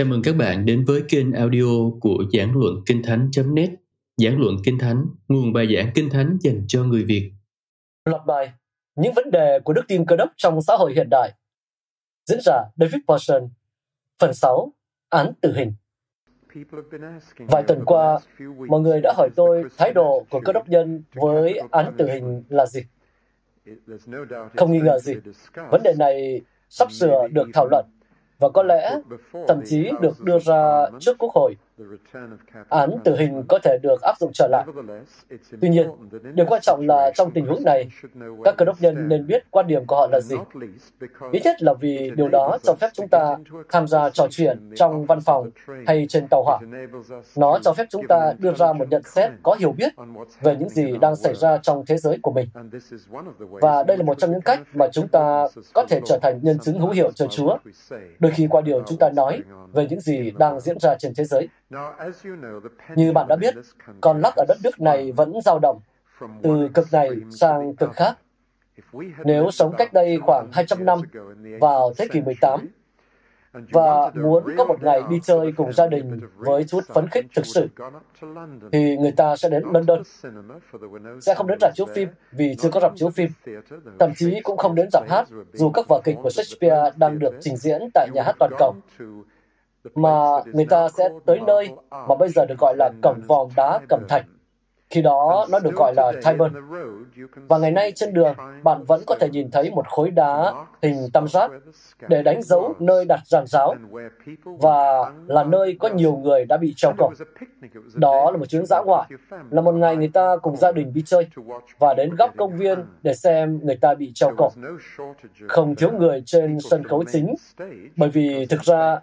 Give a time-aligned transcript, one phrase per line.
[0.00, 3.70] Chào mừng các bạn đến với kênh audio của Giảng Luận Kinh Thánh.net
[4.16, 7.32] Giảng Luận Kinh Thánh, nguồn bài giảng Kinh Thánh dành cho người Việt.
[8.04, 8.52] Loạt bài
[8.96, 11.32] Những vấn đề của đức tin cơ đốc trong xã hội hiện đại.
[12.26, 13.48] Diễn giả David Paulson
[14.20, 14.72] Phần 6
[15.08, 15.74] Án tử hình.
[17.38, 18.18] Vài tuần qua,
[18.68, 22.44] mọi người đã hỏi tôi thái độ của cơ đốc nhân với án tử hình
[22.48, 22.80] là gì?
[24.56, 25.14] Không nghi ngờ gì,
[25.70, 27.86] vấn đề này sắp sửa được thảo luận
[28.40, 28.98] và có lẽ
[29.48, 31.56] thậm chí được đưa ra trước Quốc hội.
[32.68, 34.64] Án tử hình có thể được áp dụng trở lại.
[35.60, 35.90] Tuy nhiên,
[36.34, 37.88] điều quan trọng là trong tình huống này,
[38.44, 40.36] các cơ đốc nhân nên biết quan điểm của họ là gì.
[41.32, 43.36] Ít nhất là vì điều đó cho phép chúng ta
[43.68, 45.50] tham gia trò chuyện trong văn phòng
[45.86, 46.58] hay trên tàu hỏa.
[47.36, 49.92] Nó cho phép chúng ta đưa ra một nhận xét có hiểu biết
[50.40, 52.48] về những gì đang xảy ra trong thế giới của mình.
[53.38, 56.58] Và đây là một trong những cách mà chúng ta có thể trở thành nhân
[56.58, 57.56] chứng hữu hiệu cho Chúa.
[58.18, 59.40] Đôi khi qua điều chúng ta nói
[59.72, 61.48] về những gì đang diễn ra trên thế giới.
[62.96, 63.54] Như bạn đã biết,
[64.00, 65.80] con lắc ở đất nước này vẫn dao động
[66.42, 68.14] từ cực này sang cực khác.
[69.24, 71.00] Nếu sống cách đây khoảng 200 năm
[71.60, 72.68] vào thế kỷ 18
[73.52, 77.46] và muốn có một ngày đi chơi cùng gia đình với chút phấn khích thực
[77.46, 77.68] sự,
[78.72, 80.02] thì người ta sẽ đến London.
[81.20, 83.30] Sẽ không đến rạp chiếu phim vì chưa có rạp chiếu phim.
[83.98, 87.34] Thậm chí cũng không đến rạp hát, dù các vở kịch của Shakespeare đang được
[87.40, 88.74] trình diễn tại nhà hát toàn cầu
[89.94, 90.10] mà
[90.46, 94.00] người ta sẽ tới nơi mà bây giờ được gọi là cổng vòm đá cẩm
[94.08, 94.24] thạch.
[94.90, 96.52] Khi đó nó được gọi là Tyburn.
[97.48, 100.96] Và ngày nay trên đường, bạn vẫn có thể nhìn thấy một khối đá hình
[101.12, 101.50] tam giác
[102.08, 103.74] để đánh dấu nơi đặt giàn giáo
[104.44, 107.10] và là nơi có nhiều người đã bị treo cổ.
[107.94, 109.08] Đó là một chuyến dã ngoại,
[109.50, 111.26] là một ngày người ta cùng gia đình đi chơi
[111.78, 114.50] và đến góc công viên để xem người ta bị treo cổ.
[115.48, 117.34] Không thiếu người trên sân khấu chính,
[117.96, 119.00] bởi vì thực ra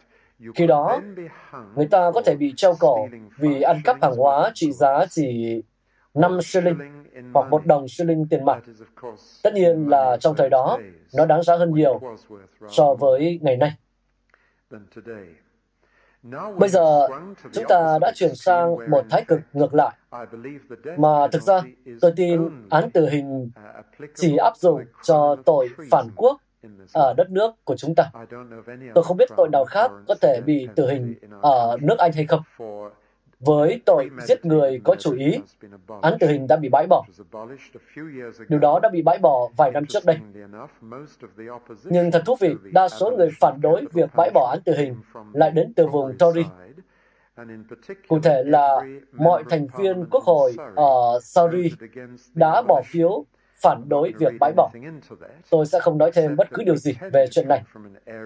[0.55, 1.01] khi đó,
[1.75, 5.61] người ta có thể bị treo cổ vì ăn cắp hàng hóa trị giá chỉ
[6.13, 6.77] 5 shilling
[7.33, 8.63] hoặc một đồng shilling tiền mặt.
[9.43, 10.79] Tất nhiên là trong thời đó,
[11.15, 12.01] nó đáng giá hơn nhiều
[12.69, 13.73] so với ngày nay.
[16.57, 17.07] Bây giờ,
[17.51, 19.95] chúng ta đã chuyển sang một thái cực ngược lại,
[20.97, 21.61] mà thực ra
[22.01, 23.51] tôi tin án tử hình
[24.15, 26.41] chỉ áp dụng cho tội phản quốc
[26.93, 28.11] ở đất nước của chúng ta.
[28.95, 32.25] Tôi không biết tội nào khác có thể bị tử hình ở nước Anh hay
[32.25, 32.41] không.
[33.39, 35.39] Với tội giết người có chủ ý,
[36.01, 37.05] án tử hình đã bị bãi bỏ.
[38.49, 40.17] Điều đó đã bị bãi bỏ vài năm trước đây.
[41.83, 44.95] Nhưng thật thú vị, đa số người phản đối việc bãi bỏ án tử hình
[45.33, 46.43] lại đến từ vùng Tory.
[48.07, 51.71] Cụ thể là mọi thành viên quốc hội ở Surrey
[52.33, 53.25] đã bỏ phiếu
[53.61, 54.71] phản đối việc bãi bỏ.
[55.49, 57.63] Tôi sẽ không nói thêm bất cứ điều gì về chuyện này,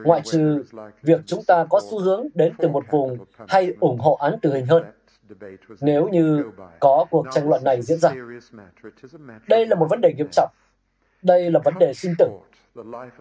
[0.04, 0.64] ngoại trừ
[1.02, 4.54] việc chúng ta có xu hướng đến từ một vùng hay ủng hộ án tử
[4.54, 4.84] hình hơn
[5.82, 6.44] nếu như
[6.80, 8.14] có cuộc tranh luận này diễn ra.
[9.48, 10.50] Đây là một vấn đề nghiêm trọng.
[11.22, 12.30] Đây là vấn đề sinh tử.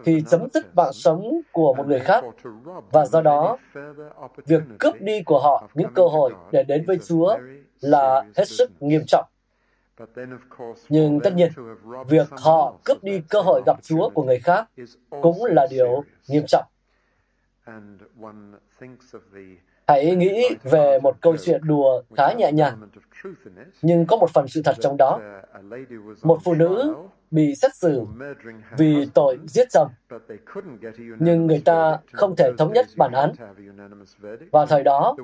[0.03, 2.23] Thì chấm dứt mạng sống của một người khác
[2.91, 3.57] và do đó
[4.45, 7.37] việc cướp đi của họ những cơ hội để đến với Chúa
[7.81, 9.25] là hết sức nghiêm trọng.
[10.89, 11.51] Nhưng tất nhiên,
[12.07, 14.69] việc họ cướp đi cơ hội gặp Chúa của người khác
[15.21, 16.65] cũng là điều nghiêm trọng.
[19.87, 22.89] Hãy nghĩ về một câu chuyện đùa khá nhẹ nhàng,
[23.81, 25.19] nhưng có một phần sự thật trong đó.
[26.23, 26.95] Một phụ nữ
[27.31, 28.05] bị xét xử
[28.77, 29.87] vì tội giết chồng,
[31.19, 33.31] nhưng người ta không thể thống nhất bản án.
[34.51, 35.15] Vào thời đó,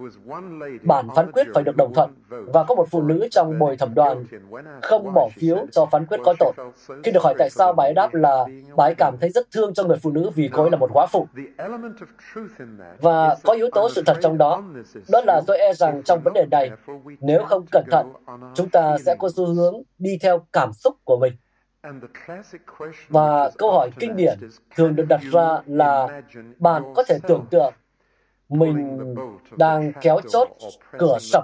[0.84, 3.94] bản phán quyết phải được đồng thuận, và có một phụ nữ trong bồi thẩm
[3.94, 4.26] đoàn
[4.82, 6.54] không bỏ phiếu cho phán quyết có tội.
[7.04, 8.46] Khi được hỏi tại sao, bà ấy đáp là
[8.76, 10.90] bà ấy cảm thấy rất thương cho người phụ nữ vì cô ấy là một
[10.94, 11.28] quá phụ.
[13.02, 14.64] Và có yếu tố sự thật trong đó,
[15.10, 16.72] đó là tôi e rằng trong vấn đề này,
[17.20, 18.14] nếu không cẩn thận,
[18.56, 21.34] chúng ta sẽ có xu hướng đi theo cảm xúc của mình.
[23.10, 24.40] Và câu hỏi kinh điển
[24.76, 26.22] thường được đặt ra là
[26.58, 27.74] bạn có thể tưởng tượng
[28.50, 29.00] mình
[29.58, 30.48] đang kéo chốt
[30.98, 31.44] cửa sập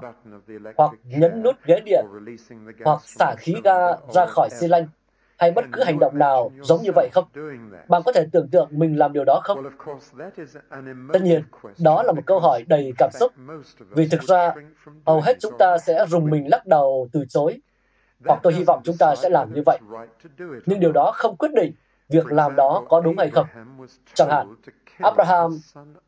[0.78, 2.06] hoặc nhấn nút ghế điện
[2.86, 3.80] hoặc xả khí ga
[4.14, 4.88] ra khỏi xi lanh.
[5.38, 7.26] Hay bất cứ hành động nào giống như vậy không?
[7.88, 9.64] Bạn có thể tưởng tượng mình làm điều đó không?
[11.14, 11.44] Tất nhiên,
[11.84, 13.32] đó là một câu hỏi đầy cảm xúc,
[13.90, 14.54] vì thực ra
[15.06, 17.62] hầu hết chúng ta sẽ rùng mình lắc đầu từ chối
[18.26, 19.80] hoặc tôi hy vọng chúng ta sẽ làm như vậy.
[20.66, 21.74] Nhưng điều đó không quyết định
[22.10, 23.48] việc làm đó có đúng hay không.
[24.14, 24.56] Chẳng hạn,
[25.00, 25.60] Abraham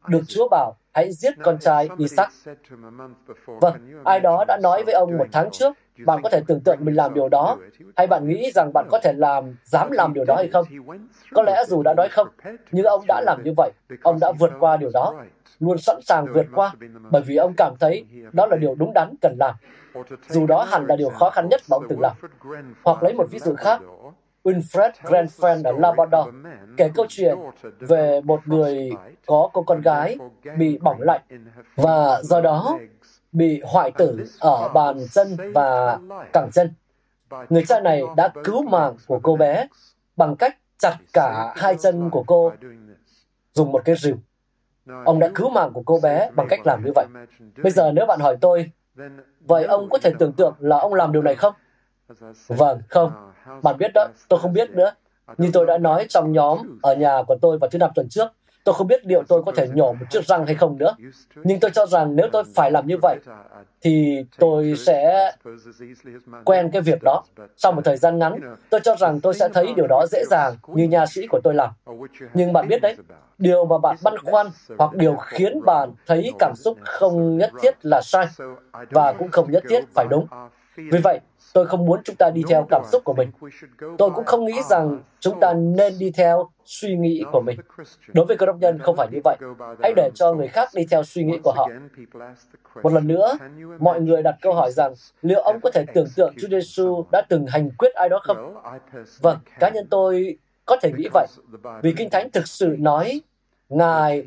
[0.08, 2.30] được Chúa bảo hãy giết con trai Isaac.
[3.46, 5.74] Vâng, ai đó đã nói với ông một tháng trước
[6.06, 7.58] bạn có thể tưởng tượng mình làm điều đó,
[7.96, 10.66] hay bạn nghĩ rằng bạn có thể làm, dám làm điều đó hay không?
[11.34, 12.28] Có lẽ dù đã nói không,
[12.72, 13.72] nhưng ông đã làm như vậy,
[14.04, 15.24] ông đã vượt qua điều đó,
[15.60, 16.74] luôn sẵn sàng vượt qua,
[17.12, 19.56] bởi vì ông cảm thấy đó là điều đúng đắn cần làm.
[20.28, 22.16] Dù đó hẳn là điều khó khăn nhất mà ông từng làm.
[22.84, 23.82] Hoặc lấy một ví dụ khác,
[24.44, 26.28] Winfred Grenfell ở Labrador
[26.78, 27.38] kể câu chuyện
[27.80, 28.92] về một người
[29.26, 30.18] có cô con gái
[30.58, 31.22] bị bỏng lạnh
[31.76, 32.80] và do đó
[33.36, 36.00] bị hoại tử ở bàn chân và
[36.34, 36.74] cẳng chân.
[37.50, 39.68] Người cha này đã cứu mạng của cô bé
[40.16, 42.52] bằng cách chặt cả hai chân của cô
[43.54, 44.16] dùng một cái rìu.
[45.06, 47.06] Ông đã cứu mạng của cô bé bằng cách làm như vậy.
[47.64, 48.72] Bây giờ nếu bạn hỏi tôi,
[49.40, 51.54] vậy ông có thể tưởng tượng là ông làm điều này không?
[52.48, 53.32] Vâng, không.
[53.64, 54.92] Bạn biết đó, tôi không biết nữa.
[55.38, 58.28] Như tôi đã nói trong nhóm ở nhà của tôi vào thứ năm tuần trước,
[58.66, 60.96] tôi không biết liệu tôi có thể nhổ một chiếc răng hay không nữa.
[61.44, 63.20] Nhưng tôi cho rằng nếu tôi phải làm như vậy,
[63.82, 65.32] thì tôi sẽ
[66.46, 67.24] quen cái việc đó.
[67.58, 68.40] Sau một thời gian ngắn,
[68.70, 71.54] tôi cho rằng tôi sẽ thấy điều đó dễ dàng như nha sĩ của tôi
[71.54, 71.70] làm.
[72.34, 72.96] Nhưng bạn biết đấy,
[73.38, 74.48] điều mà bạn băn khoăn
[74.78, 78.28] hoặc điều khiến bạn thấy cảm xúc không nhất thiết là sai
[78.90, 80.28] và cũng không nhất thiết phải đúng.
[80.76, 81.20] Vì vậy,
[81.54, 83.32] tôi không muốn chúng ta đi theo cảm xúc của mình.
[83.98, 87.60] Tôi cũng không nghĩ rằng chúng ta nên đi theo suy nghĩ của mình.
[88.14, 89.38] Đối với cơ đốc nhân không phải như vậy.
[89.84, 91.70] Hãy để cho người khác đi theo suy nghĩ của họ.
[92.84, 93.38] Một lần nữa,
[93.80, 97.22] mọi người đặt câu hỏi rằng liệu ông có thể tưởng tượng Chúa Giêsu đã
[97.30, 98.56] từng hành quyết ai đó không?
[99.22, 101.28] Vâng, cá nhân tôi có thể nghĩ vậy.
[101.84, 103.22] Vì Kinh Thánh thực sự nói
[103.70, 104.26] Ngài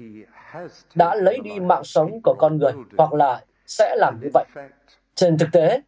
[0.94, 4.44] đã lấy đi mạng sống của con người hoặc là sẽ làm như vậy.
[5.14, 5.80] Trên thực tế,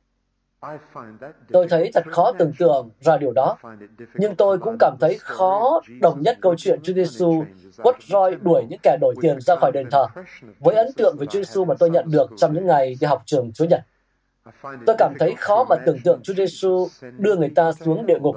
[1.53, 3.57] Tôi thấy thật khó tưởng tượng ra điều đó,
[4.15, 7.45] nhưng tôi cũng cảm thấy khó đồng nhất câu chuyện Chúa Giêsu
[7.83, 10.07] quất roi đuổi những kẻ đổi tiền ra khỏi đền thờ.
[10.59, 13.23] với ấn tượng về Chúa Giêsu mà tôi nhận được trong những ngày đi học
[13.27, 13.81] trường Chúa Nhật.
[14.63, 18.37] Tôi cảm thấy khó mà tưởng tượng Chúa Giêsu đưa người ta xuống địa ngục,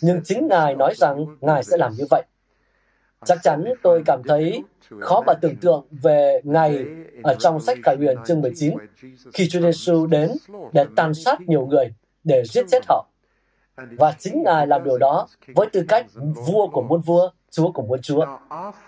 [0.00, 2.22] nhưng chính Ngài nói rằng Ngài sẽ làm như vậy.
[3.24, 4.64] Chắc chắn tôi cảm thấy
[5.00, 6.84] khó mà tưởng tượng về ngày
[7.22, 8.74] ở trong sách Khải Huyền chương 19
[9.34, 10.30] khi Chúa Giêsu đến
[10.72, 13.06] để tàn sát nhiều người, để giết chết họ.
[13.76, 16.06] Và chính Ngài làm điều đó với tư cách
[16.46, 18.26] vua của muôn vua, chúa của muôn chúa.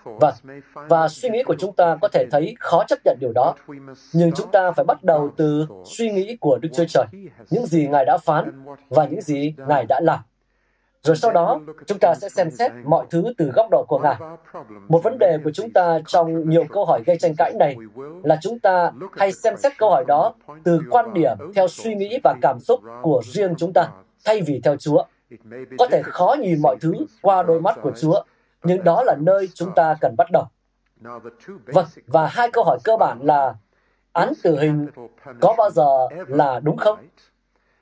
[0.03, 0.33] Và,
[0.73, 3.55] và suy nghĩ của chúng ta có thể thấy khó chấp nhận điều đó.
[4.13, 7.05] Nhưng chúng ta phải bắt đầu từ suy nghĩ của Đức Chúa Trời,
[7.49, 10.19] những gì Ngài đã phán và những gì Ngài đã làm.
[11.03, 14.15] Rồi sau đó, chúng ta sẽ xem xét mọi thứ từ góc độ của Ngài.
[14.87, 17.75] Một vấn đề của chúng ta trong nhiều câu hỏi gây tranh cãi này
[18.23, 22.19] là chúng ta hay xem xét câu hỏi đó từ quan điểm theo suy nghĩ
[22.23, 23.89] và cảm xúc của riêng chúng ta,
[24.25, 25.03] thay vì theo Chúa.
[25.77, 28.23] Có thể khó nhìn mọi thứ qua đôi mắt của Chúa,
[28.63, 30.43] nhưng đó là nơi chúng ta cần bắt đầu.
[31.65, 33.55] Vâng, và hai câu hỏi cơ bản là
[34.13, 34.87] án tử hình
[35.41, 36.99] có bao giờ là đúng không?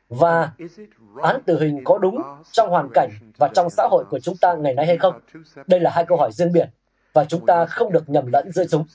[0.10, 0.52] Và
[1.22, 2.22] án tử hình có đúng
[2.52, 5.20] trong hoàn cảnh và trong xã hội của chúng ta ngày nay hay không?
[5.68, 6.70] Đây là hai câu hỏi riêng biệt
[7.14, 8.86] và chúng ta không được nhầm lẫn giữa chúng.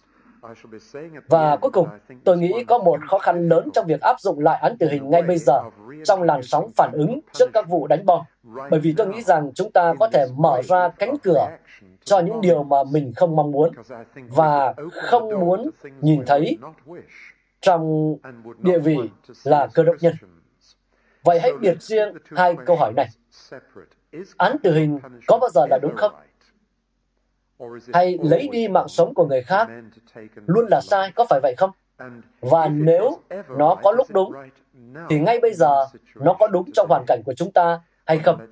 [1.29, 1.89] Và cuối cùng,
[2.25, 5.11] tôi nghĩ có một khó khăn lớn trong việc áp dụng lại án tử hình
[5.11, 5.63] ngay bây giờ
[6.05, 8.21] trong làn sóng phản ứng trước các vụ đánh bom.
[8.71, 11.47] Bởi vì tôi nghĩ rằng chúng ta có thể mở ra cánh cửa
[12.05, 13.71] cho những điều mà mình không mong muốn
[14.29, 15.71] và không muốn
[16.01, 16.59] nhìn thấy
[17.61, 18.15] trong
[18.59, 18.99] địa vị
[19.45, 20.15] là cơ đốc nhân.
[21.25, 23.09] Vậy hãy biệt riêng hai câu hỏi này.
[24.37, 26.15] Án tử hình có bao giờ là đúng không?
[27.93, 29.69] Hay lấy đi mạng sống của người khác
[30.47, 31.71] luôn là sai, có phải vậy không?
[32.41, 33.19] Và nếu
[33.49, 34.33] nó có lúc đúng,
[35.11, 38.47] thì ngay bây giờ nó có đúng trong hoàn cảnh của chúng ta hay không?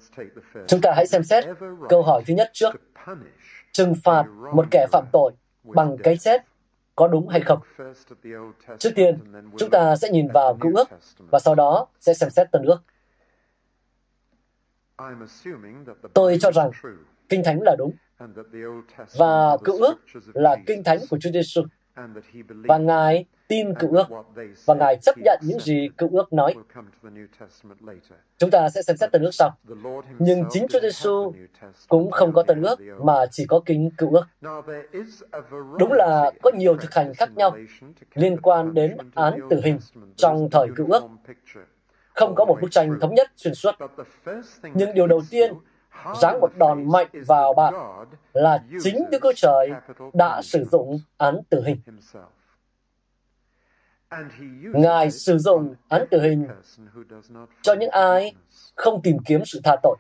[0.66, 1.44] Chúng ta hãy xem xét
[1.88, 2.74] câu hỏi thứ nhất trước.
[3.72, 5.32] Trừng phạt một kẻ phạm tội
[5.64, 6.44] bằng cái chết
[6.96, 7.58] có đúng hay không.
[8.78, 9.18] Trước tiên,
[9.58, 12.78] chúng ta sẽ nhìn vào cựu ước và sau đó sẽ xem xét tân ước.
[16.14, 16.70] Tôi cho rằng
[17.28, 17.92] Kinh Thánh là đúng
[19.18, 19.94] và cựu ước
[20.34, 21.62] là Kinh Thánh của Chúa Giêsu
[22.46, 24.06] và Ngài tin cựu ước
[24.66, 26.54] và Ngài chấp nhận những gì cựu ước nói.
[28.38, 29.56] Chúng ta sẽ xem xét tân ước sau.
[30.18, 31.32] Nhưng chính Chúa Giêsu
[31.88, 34.26] cũng không có tân ước, mà chỉ có kính cựu ước.
[35.78, 37.56] Đúng là có nhiều thực hành khác nhau
[38.14, 39.78] liên quan đến án tử hình
[40.16, 41.02] trong thời cựu ước.
[42.14, 43.74] Không có một bức tranh thống nhất xuyên suốt.
[44.74, 45.54] Nhưng điều đầu tiên,
[46.20, 47.74] giáng một đòn mạnh vào bạn
[48.32, 49.70] là chính Đức Chúa Trời
[50.12, 51.80] đã sử dụng án tử hình.
[54.74, 56.46] Ngài sử dụng án tử hình
[57.62, 58.34] cho những ai
[58.74, 59.96] không tìm kiếm sự tha tội.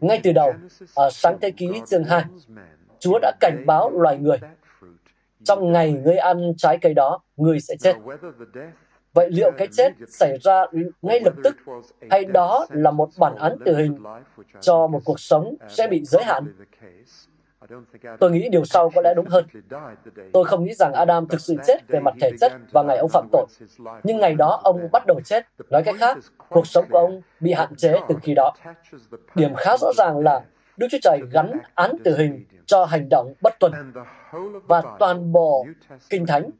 [0.00, 0.52] Ngay từ đầu,
[0.96, 2.24] ở sáng thế ký chương 2,
[2.98, 4.38] Chúa đã cảnh báo loài người
[5.44, 7.96] trong ngày ngươi ăn trái cây đó, ngươi sẽ chết.
[9.12, 10.64] Vậy liệu cái chết xảy ra
[11.02, 11.56] ngay lập tức
[12.10, 13.98] hay đó là một bản án tử hình
[14.60, 16.44] cho một cuộc sống sẽ bị giới hạn?
[18.20, 19.44] Tôi nghĩ điều sau có lẽ đúng hơn.
[20.32, 23.10] Tôi không nghĩ rằng Adam thực sự chết về mặt thể chất vào ngày ông
[23.12, 23.46] phạm tội.
[24.02, 25.46] Nhưng ngày đó ông bắt đầu chết.
[25.70, 28.52] Nói cách khác, cuộc sống của ông bị hạn chế từ khi đó.
[29.34, 30.40] Điểm khá rõ ràng là
[30.76, 33.72] Đức Chúa Trời gắn án tử hình cho hành động bất tuân.
[34.68, 35.66] Và toàn bộ
[36.10, 36.50] Kinh Thánh,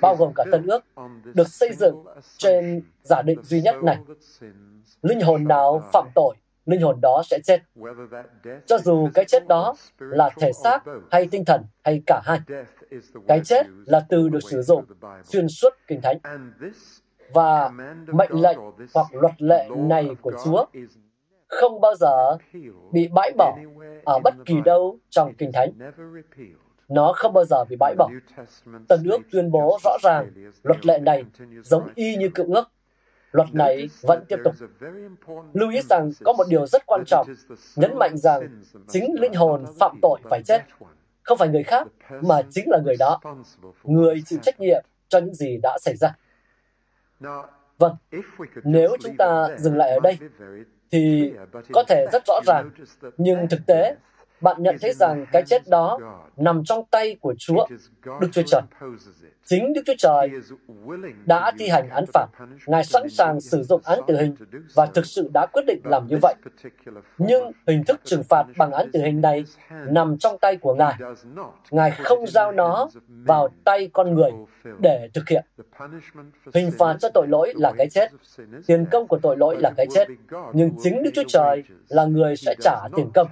[0.00, 0.84] bao gồm cả Tân ước,
[1.34, 2.04] được xây dựng
[2.36, 3.98] trên giả định duy nhất này.
[5.02, 6.34] Linh hồn nào phạm tội
[6.68, 7.60] linh hồn đó sẽ chết.
[8.66, 10.78] Cho dù cái chết đó là thể xác
[11.10, 12.40] hay tinh thần hay cả hai.
[13.28, 14.84] Cái chết là từ được sử dụng,
[15.24, 16.18] xuyên suốt Kinh Thánh.
[17.32, 17.70] Và
[18.06, 18.58] mệnh lệnh
[18.94, 20.66] hoặc luật lệ này của Chúa
[21.48, 22.36] không bao giờ
[22.92, 23.58] bị bãi bỏ
[24.04, 25.70] ở bất kỳ đâu trong Kinh Thánh.
[26.88, 28.10] Nó không bao giờ bị bãi bỏ.
[28.88, 30.30] Tân ước tuyên bố rõ ràng
[30.62, 31.24] luật lệ này
[31.62, 32.64] giống y như cựu ước
[33.32, 34.54] luật này vẫn tiếp tục.
[35.52, 37.26] Lưu ý rằng có một điều rất quan trọng,
[37.76, 40.62] nhấn mạnh rằng chính linh hồn phạm tội phải chết.
[41.22, 41.86] Không phải người khác,
[42.22, 43.20] mà chính là người đó.
[43.84, 46.08] Người chịu trách nhiệm cho những gì đã xảy ra.
[47.78, 47.96] Vâng,
[48.64, 50.18] nếu chúng ta dừng lại ở đây,
[50.90, 51.32] thì
[51.72, 52.70] có thể rất rõ ràng,
[53.16, 53.96] nhưng thực tế
[54.40, 55.98] bạn nhận thấy rằng cái chết đó
[56.36, 57.66] nằm trong tay của Chúa,
[58.20, 58.62] Đức Chúa Trời.
[59.44, 60.30] Chính Đức Chúa Trời
[61.26, 62.26] đã thi hành án phạt.
[62.66, 64.34] Ngài sẵn sàng sử dụng án tử hình
[64.74, 66.34] và thực sự đã quyết định làm như vậy.
[67.18, 69.44] Nhưng hình thức trừng phạt bằng án tử hình này
[69.88, 70.94] nằm trong tay của Ngài.
[71.70, 74.30] Ngài không giao nó vào tay con người
[74.78, 75.44] để thực hiện.
[76.54, 78.08] Hình phạt cho tội lỗi là cái chết.
[78.66, 80.08] Tiền công của tội lỗi là cái chết.
[80.52, 83.28] Nhưng chính Đức Chúa Trời là người sẽ trả tiền công.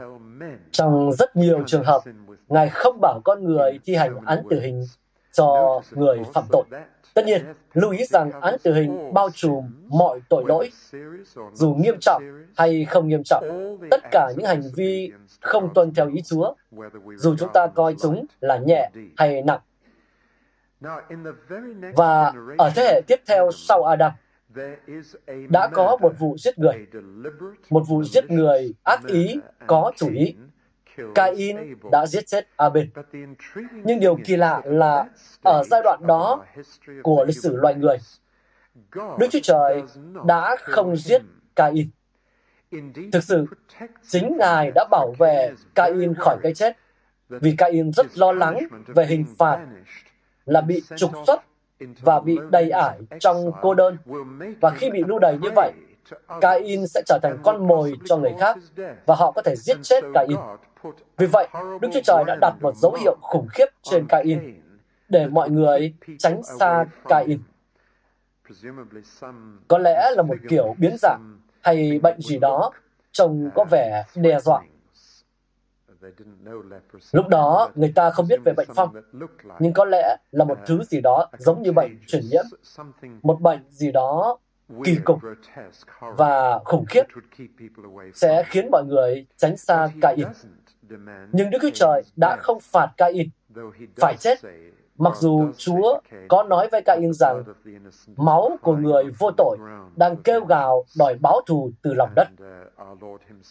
[0.70, 2.02] Trong rất nhiều trường hợp,
[2.48, 4.84] Ngài không bảo con người thi hành án tử hình
[5.32, 6.64] cho người phạm tội.
[7.14, 10.70] Tất nhiên, lưu ý rằng án tử hình bao trùm mọi tội lỗi,
[11.52, 12.22] dù nghiêm trọng
[12.56, 13.44] hay không nghiêm trọng,
[13.90, 16.54] tất cả những hành vi không tuân theo ý Chúa,
[17.16, 19.60] dù chúng ta coi chúng là nhẹ hay nặng.
[21.96, 24.12] Và ở thế hệ tiếp theo sau Adam,
[25.48, 26.86] đã có một vụ giết người,
[27.70, 30.34] một vụ giết người ác ý, có chủ ý.
[31.14, 31.56] Cain
[31.92, 32.86] đã giết chết Abel.
[33.84, 35.04] Nhưng điều kỳ lạ là
[35.42, 36.44] ở giai đoạn đó
[37.02, 37.96] của lịch sử loài người,
[38.94, 39.82] Đức Chúa Trời
[40.26, 41.22] đã không giết
[41.56, 41.90] Cain.
[43.12, 43.46] Thực sự,
[44.08, 46.76] chính Ngài đã bảo vệ Cain khỏi cái chết,
[47.28, 49.66] vì Cain rất lo lắng về hình phạt
[50.44, 51.42] là bị trục xuất
[52.00, 53.96] và bị đầy ải trong cô đơn.
[54.60, 55.72] Và khi bị lưu đày như vậy,
[56.40, 58.58] Cain sẽ trở thành con mồi cho người khác
[59.06, 60.36] và họ có thể giết chết Cain.
[61.16, 61.48] Vì vậy,
[61.80, 64.60] Đức Chúa Trời đã đặt một dấu hiệu khủng khiếp trên Cain
[65.08, 67.40] để mọi người tránh xa Cain.
[69.68, 72.70] Có lẽ là một kiểu biến dạng hay bệnh gì đó
[73.12, 74.62] trông có vẻ đe dọa.
[77.12, 78.94] Lúc đó, người ta không biết về bệnh phong,
[79.58, 82.44] nhưng có lẽ là một thứ gì đó giống như bệnh truyền nhiễm,
[83.22, 84.38] một bệnh gì đó
[84.84, 85.20] kỳ cục
[86.00, 87.02] và khủng khiếp
[88.14, 90.26] sẽ khiến mọi người tránh xa Cain.
[91.32, 93.28] Nhưng Đức Chúa Trời đã không phạt Cain
[93.96, 94.38] phải chết,
[94.96, 97.42] mặc dù Chúa có nói với Cain rằng
[98.16, 99.58] máu của người vô tội
[99.96, 102.28] đang kêu gào đòi báo thù từ lòng đất.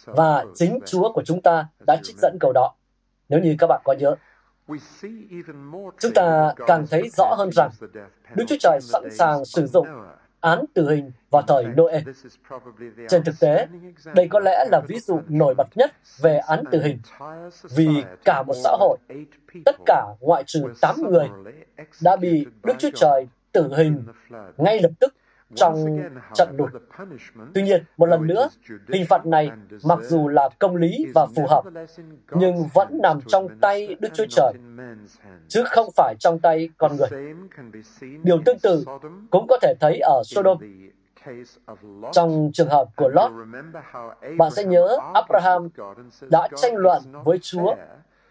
[0.05, 2.75] Và chính Chúa của chúng ta đã trích dẫn câu đó,
[3.29, 4.15] nếu như các bạn có nhớ.
[5.99, 7.69] Chúng ta càng thấy rõ hơn rằng
[8.35, 9.87] Đức Chúa Trời sẵn sàng sử dụng
[10.45, 12.01] án tử hình vào thời Noe.
[13.09, 13.67] Trên thực tế,
[14.15, 16.99] đây có lẽ là ví dụ nổi bật nhất về án tử hình,
[17.75, 17.87] vì
[18.25, 18.97] cả một xã hội,
[19.65, 21.29] tất cả ngoại trừ 8 người,
[22.03, 24.03] đã bị Đức Chúa Trời tử hình
[24.57, 25.13] ngay lập tức
[25.55, 25.99] trong
[26.33, 26.69] trận lụt.
[27.53, 28.49] Tuy nhiên, một lần nữa,
[28.93, 29.51] hình phạt này
[29.83, 31.63] mặc dù là công lý và phù hợp,
[32.31, 34.53] nhưng vẫn nằm trong tay Đức Chúa Trời,
[35.47, 37.35] chứ không phải trong tay con người.
[38.23, 38.85] Điều tương tự
[39.31, 40.57] cũng có thể thấy ở Sodom.
[42.11, 43.31] Trong trường hợp của Lot,
[44.37, 45.69] bạn sẽ nhớ Abraham
[46.21, 47.75] đã tranh luận với Chúa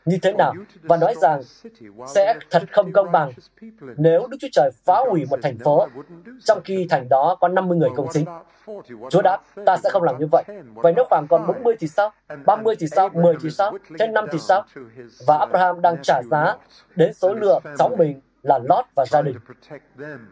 [0.04, 1.42] như thế nào và nói rằng
[2.06, 3.32] sẽ thật không công bằng
[3.96, 5.86] nếu Đức Chúa Trời phá hủy một thành phố
[6.44, 8.24] trong khi thành đó có 50 người công chính.
[9.10, 10.44] Chúa đáp, ta sẽ không làm như vậy.
[10.74, 12.12] Vậy nếu khoảng còn 40 thì sao?
[12.46, 13.08] 30 thì sao?
[13.08, 13.78] 10 thì sao?
[13.98, 14.64] Thế 5 thì sao?
[15.26, 16.56] Và Abraham đang trả giá
[16.96, 19.36] đến số lượng cháu mình là Lot và gia đình.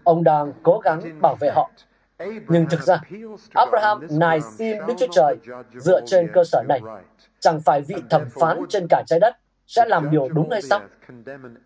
[0.04, 1.70] Ông đang cố gắng bảo vệ họ.
[2.48, 3.00] Nhưng thực ra,
[3.54, 5.36] Abraham nài xin Đức Chúa Trời
[5.74, 6.80] dựa trên cơ sở này.
[7.40, 9.36] Chẳng phải vị thẩm phán trên cả trái đất
[9.72, 10.80] sẽ làm điều đúng hay sao?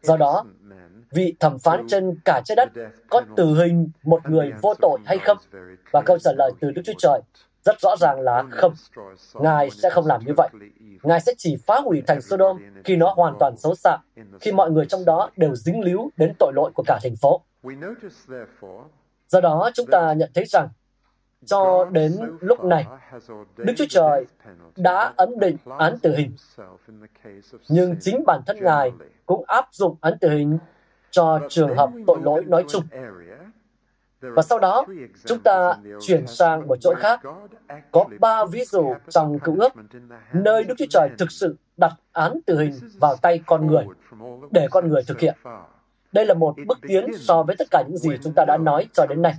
[0.02, 0.44] Do đó,
[1.10, 2.68] vị thẩm phán trên cả trái đất
[3.10, 5.38] có tử hình một người vô tội hay không?
[5.92, 7.20] Và câu trả lời từ Đức Chúa Trời
[7.64, 8.74] rất rõ ràng là không.
[9.34, 10.48] Ngài sẽ không làm như vậy.
[11.02, 13.98] Ngài sẽ chỉ phá hủy thành Sodom khi nó hoàn toàn xấu xa,
[14.40, 17.40] khi mọi người trong đó đều dính líu đến tội lỗi của cả thành phố.
[19.28, 20.68] Do đó, chúng ta nhận thấy rằng
[21.46, 22.86] cho đến lúc này,
[23.56, 24.26] Đức Chúa Trời
[24.76, 26.32] đã ấn định án tử hình.
[27.68, 28.92] Nhưng chính bản thân Ngài
[29.26, 30.58] cũng áp dụng án tử hình
[31.10, 32.82] cho trường hợp tội lỗi nói chung.
[34.20, 34.84] Và sau đó,
[35.24, 37.20] chúng ta chuyển sang một chỗ khác.
[37.90, 39.72] Có ba ví dụ trong cựu ước,
[40.32, 43.84] nơi Đức Chúa Trời thực sự đặt án tử hình vào tay con người,
[44.50, 45.34] để con người thực hiện.
[46.16, 48.88] Đây là một bước tiến so với tất cả những gì chúng ta đã nói
[48.92, 49.34] cho đến nay.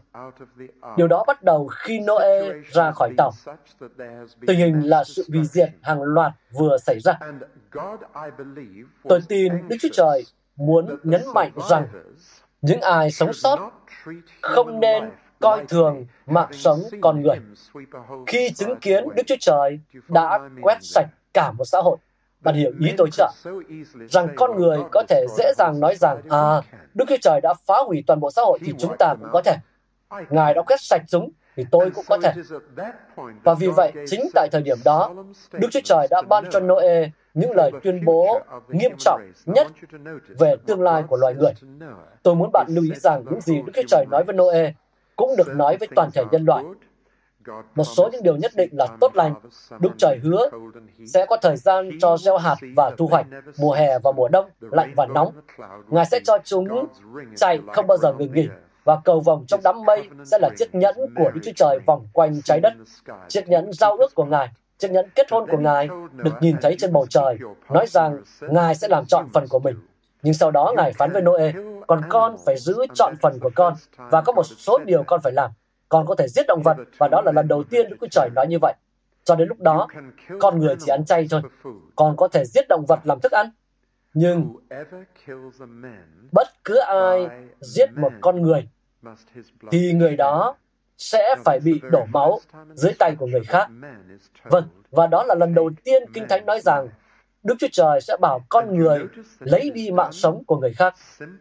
[0.98, 3.32] Điều đó bắt đầu khi Noe ra khỏi tàu.
[4.48, 7.20] Tình hình là sự hủy diệt hàng loạt vừa xảy ra.
[9.04, 10.24] Tôi tin Đức Chúa Trời
[10.56, 11.88] muốn nhấn mạnh rằng
[12.62, 13.72] những ai sống sót
[14.42, 17.40] không nên coi thường mạng sống con người
[18.28, 21.98] khi chứng kiến Đức Chúa Trời đã quét sạch cả một xã hội.
[22.42, 23.28] Bạn hiểu ý tôi chưa?
[24.10, 26.62] Rằng con người có thể dễ dàng nói rằng, à,
[26.94, 29.42] Đức Chúa Trời đã phá hủy toàn bộ xã hội thì chúng ta cũng có
[29.46, 29.56] thể.
[30.30, 32.34] Ngài đã quét sạch chúng thì tôi cũng có thể.
[33.44, 35.14] Và vì vậy, chính tại thời điểm đó,
[35.52, 38.40] Đức Chúa Trời đã ban cho Noe những lời tuyên bố
[38.70, 39.68] nghiêm trọng nhất
[40.28, 41.54] về tương lai của loài người.
[42.24, 44.74] Tôi muốn bạn lưu ý rằng những gì Đức Chúa Trời nói với Noe
[45.16, 46.64] cũng được nói với toàn thể nhân loại.
[47.76, 49.34] Một số những điều nhất định là tốt lành.
[49.80, 50.50] Đức Trời hứa
[51.08, 53.26] sẽ có thời gian cho gieo hạt và thu hoạch,
[53.60, 55.34] mùa hè và mùa đông, lạnh và nóng.
[55.88, 56.88] Ngài sẽ cho chúng
[57.36, 58.48] chạy không bao giờ ngừng nghỉ
[58.84, 62.08] và cầu vòng trong đám mây sẽ là chiếc nhẫn của Đức Chúa Trời vòng
[62.14, 62.74] quanh trái đất.
[63.28, 66.76] Chiếc nhẫn giao ước của Ngài, chiếc nhẫn kết hôn của Ngài được nhìn thấy
[66.80, 67.38] trên bầu trời,
[67.70, 69.76] nói rằng Ngài sẽ làm chọn phần của mình.
[70.22, 71.52] Nhưng sau đó Ngài phán với Noe,
[71.88, 75.34] còn con phải giữ chọn phần của con và có một số điều con phải
[75.34, 75.52] làm.
[75.90, 78.30] Con có thể giết động vật và đó là lần đầu tiên Đức Chúa Trời
[78.36, 78.74] nói như vậy.
[79.24, 79.88] Cho đến lúc đó,
[80.40, 81.42] con người chỉ ăn chay thôi.
[81.96, 83.50] Con có thể giết động vật làm thức ăn.
[84.14, 84.54] Nhưng
[86.32, 87.28] bất cứ ai
[87.62, 88.68] giết một con người
[89.72, 90.56] thì người đó
[90.98, 92.40] sẽ phải bị đổ máu
[92.74, 93.68] dưới tay của người khác.
[94.44, 96.88] Vâng, và đó là lần đầu tiên Kinh Thánh nói rằng
[97.44, 99.06] Đức Chúa Trời sẽ bảo con người
[99.40, 100.96] lấy đi mạng sống của người khác.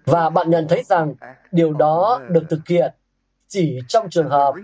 [0.05, 1.15] Và bạn nhận thấy rằng
[1.53, 2.93] điều đó được thực hiện
[3.49, 4.55] chỉ trong trường hợp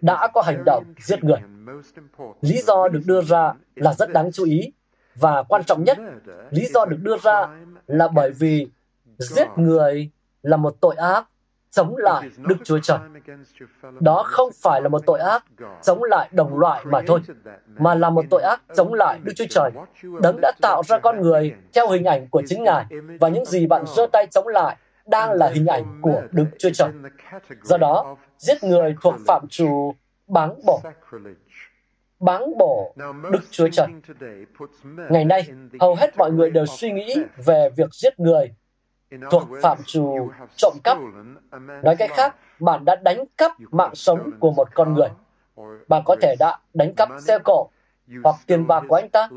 [0.00, 1.38] đã có hành động giết người.
[2.40, 4.72] Lý do được đưa ra là rất đáng chú ý
[5.14, 5.98] và quan trọng nhất,
[6.50, 7.48] lý do được đưa ra
[7.86, 8.68] là bởi vì
[9.18, 10.10] giết người
[10.42, 11.28] là một tội ác
[11.70, 12.98] chống lại Đức Chúa Trời.
[14.00, 15.44] Đó không phải là một tội ác
[15.82, 17.20] chống lại đồng loại mà thôi,
[17.78, 19.70] mà là một tội ác chống lại Đức Chúa Trời.
[20.22, 22.84] Đấng đã tạo ra con người theo hình ảnh của chính Ngài,
[23.20, 26.70] và những gì bạn giơ tay chống lại đang là hình ảnh của Đức Chúa
[26.74, 26.88] Trời.
[27.62, 29.94] Do đó, giết người thuộc phạm trù
[30.26, 30.80] báng bổ
[32.20, 32.94] báng bổ
[33.30, 33.86] Đức Chúa Trời.
[35.10, 35.48] Ngày nay,
[35.80, 37.14] hầu hết mọi người đều suy nghĩ
[37.44, 38.54] về việc giết người
[39.30, 40.98] thuộc phạm trù trộm cắp.
[41.82, 45.08] Nói cách khác, bạn đã đánh cắp mạng sống của một con người.
[45.88, 47.68] Bạn có thể đã đánh cắp xe cộ
[48.24, 49.28] hoặc tiền bạc của anh ta.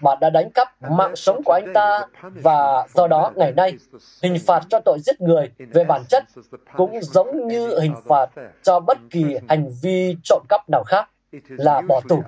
[0.00, 3.78] Bạn đã đánh cắp mạng sống của anh ta và do đó ngày nay,
[4.22, 6.24] hình phạt cho tội giết người về bản chất
[6.76, 8.26] cũng giống như hình phạt
[8.62, 11.08] cho bất kỳ hành vi trộm cắp nào khác
[11.48, 12.22] là bỏ tù.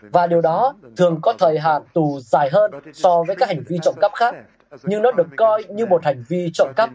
[0.00, 3.78] Và điều đó thường có thời hạn tù dài hơn so với các hành vi
[3.82, 4.34] trộm cắp khác
[4.82, 6.90] nhưng nó được coi như một hành vi trộm cắp,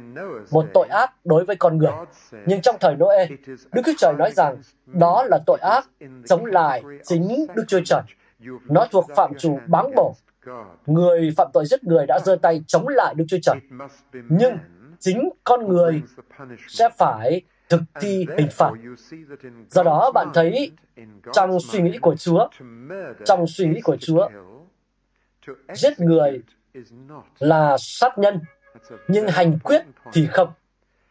[0.52, 1.92] một tội ác đối với con người.
[2.46, 3.28] Nhưng trong thời Noe,
[3.72, 5.90] Đức Chúa Trời nói rằng đó là tội ác
[6.26, 8.02] chống lại chính Đức Chúa Trời.
[8.70, 10.16] Nó thuộc phạm trù báng bổ.
[10.86, 13.56] Người phạm tội giết người đã giơ tay chống lại Đức Chúa Trời.
[14.30, 14.58] Nhưng
[15.00, 16.02] chính con người
[16.68, 18.72] sẽ phải thực thi hình phạt.
[19.70, 20.72] Do đó bạn thấy
[21.34, 22.48] trong suy nghĩ của Chúa,
[23.26, 24.30] trong suy nghĩ của Chúa,
[25.74, 26.42] giết người
[27.40, 28.40] là sát nhân,
[29.08, 29.82] nhưng hành quyết
[30.14, 30.50] thì không.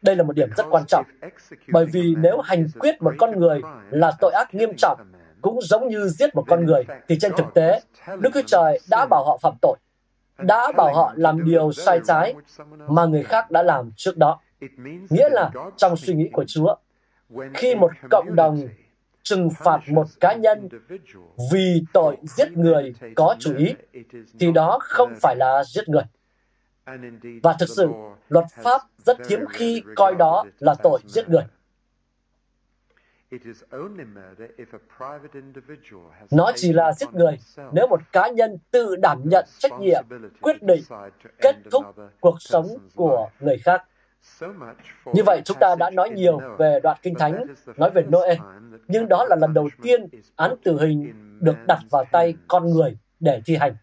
[0.03, 1.05] Đây là một điểm rất quan trọng.
[1.69, 5.01] Bởi vì nếu hành quyết một con người là tội ác nghiêm trọng,
[5.42, 7.81] cũng giống như giết một con người, thì trên thực tế,
[8.21, 9.77] Đức Chúa Trời đã bảo họ phạm tội,
[10.38, 12.35] đã bảo họ làm điều sai trái
[12.88, 14.40] mà người khác đã làm trước đó.
[15.11, 16.77] Nghĩa là trong suy nghĩ của Chúa,
[17.55, 18.69] khi một cộng đồng
[19.26, 20.68] trừng phạt một cá nhân
[21.52, 23.74] vì tội giết người có chủ ý,
[24.40, 26.02] thì đó không phải là giết người.
[27.42, 27.88] Và thực sự,
[28.28, 31.44] luật pháp rất hiếm khi coi đó là tội giết người.
[36.30, 37.38] Nó chỉ là giết người
[37.72, 40.04] nếu một cá nhân tự đảm nhận trách nhiệm,
[40.40, 40.82] quyết định
[41.40, 41.84] kết thúc
[42.20, 43.84] cuộc sống của người khác.
[45.12, 47.44] Như vậy, chúng ta đã nói nhiều về đoạn Kinh Thánh,
[47.76, 48.36] nói về Noe,
[48.88, 52.98] nhưng đó là lần đầu tiên án tử hình được đặt vào tay con người
[53.20, 53.76] để thi hành.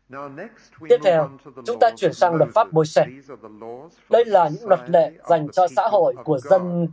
[0.90, 1.30] Tiếp theo,
[1.66, 3.06] chúng ta chuyển sang luật pháp môi xe.
[4.10, 6.88] Đây là những luật lệ dành cho xã hội của dân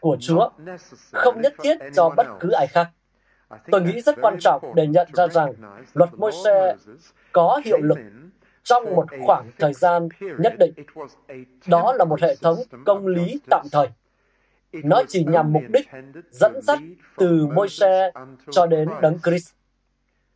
[0.00, 0.50] của Chúa,
[1.12, 2.90] không nhất thiết cho bất cứ ai khác.
[3.70, 5.52] Tôi nghĩ rất quan trọng để nhận ra rằng
[5.94, 6.76] luật môi xe
[7.32, 7.98] có hiệu lực
[8.64, 10.72] trong một khoảng thời gian nhất định.
[11.66, 13.88] Đó là một hệ thống công lý tạm thời.
[14.72, 15.88] Nó chỉ nhằm mục đích
[16.30, 16.78] dẫn dắt
[17.16, 18.10] từ môi xe
[18.50, 19.52] cho đến đấng Christ.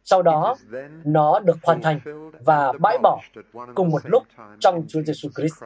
[0.04, 0.56] Sau đó,
[1.04, 2.00] nó được hoàn thành
[2.44, 3.20] và bãi bỏ
[3.74, 4.22] cùng một lúc
[4.60, 5.62] trong Chúa Giêsu Christ.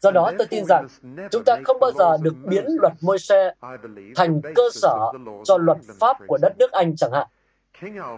[0.00, 0.86] Do đó, tôi tin rằng
[1.30, 3.54] chúng ta không bao giờ được biến luật môi xe
[4.16, 5.12] thành cơ sở
[5.44, 7.26] cho luật pháp của đất nước Anh chẳng hạn.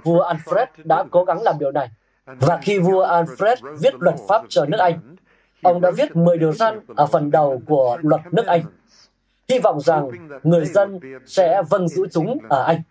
[0.02, 1.88] Vua Alfred đã cố gắng làm điều này.
[2.26, 5.16] Và khi vua Alfred viết luật pháp cho nước Anh,
[5.62, 8.62] ông đã viết 10 điều răn ở phần đầu của luật nước Anh.
[9.48, 10.10] Hy vọng rằng
[10.42, 12.82] người dân sẽ vâng giữ chúng ở Anh.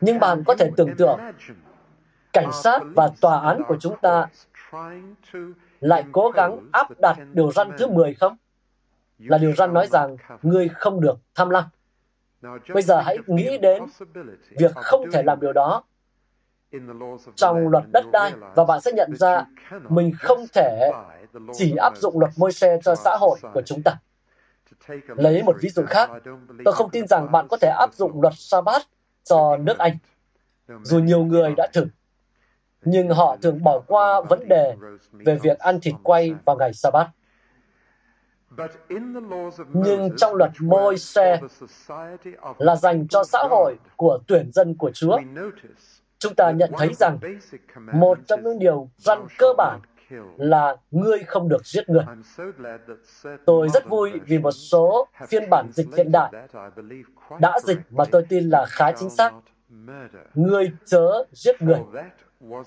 [0.00, 1.20] Nhưng bạn có thể tưởng tượng,
[2.32, 4.26] cảnh sát và tòa án của chúng ta
[5.80, 8.36] lại cố gắng áp đặt điều răn thứ 10 không?
[9.18, 11.64] Là điều răn nói rằng người không được tham lam.
[12.74, 13.82] Bây giờ hãy nghĩ đến
[14.58, 15.82] việc không thể làm điều đó
[17.36, 19.44] trong luật đất đai và bạn sẽ nhận ra
[19.88, 20.90] mình không thể
[21.52, 23.96] chỉ áp dụng luật môi xe cho xã hội của chúng ta.
[25.06, 26.10] Lấy một ví dụ khác,
[26.64, 28.86] tôi không tin rằng bạn có thể áp dụng luật Sabbath
[29.24, 29.96] cho nước Anh.
[30.82, 31.86] Dù nhiều người đã thử,
[32.84, 34.76] nhưng họ thường bỏ qua vấn đề
[35.12, 37.10] về việc ăn thịt quay vào ngày Sabbath.
[39.72, 41.40] Nhưng trong luật môi xe
[42.58, 45.18] là dành cho xã hội của tuyển dân của Chúa,
[46.22, 47.18] chúng ta nhận thấy rằng
[47.92, 49.80] một trong những điều răn cơ bản
[50.36, 52.04] là ngươi không được giết người.
[53.46, 56.32] Tôi rất vui vì một số phiên bản dịch hiện đại
[57.40, 59.32] đã dịch mà tôi tin là khá chính xác.
[60.34, 61.80] Ngươi chớ giết người.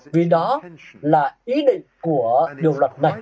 [0.04, 0.60] Vì đó
[1.00, 3.12] là ý định của điều luật này.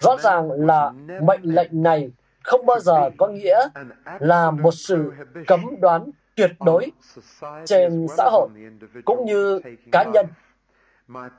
[0.00, 2.10] Rõ ràng là mệnh lệnh này
[2.42, 3.68] không bao giờ có nghĩa
[4.18, 5.12] là một sự
[5.46, 6.92] cấm đoán tuyệt đối
[7.66, 8.48] trên xã hội
[9.04, 9.60] cũng như
[9.92, 10.26] cá nhân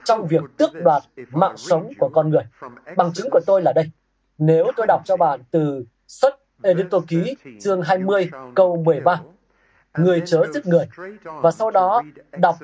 [0.04, 2.44] trong việc tước đoạt mạng sống của con người.
[2.98, 3.92] Bằng chứng của tôi là đây.
[4.38, 9.22] Nếu tôi đọc cho bạn từ xuất Edito Ký chương 20 câu 13,
[9.98, 10.86] người chớ giết người.
[11.24, 12.56] Và sau đó đọc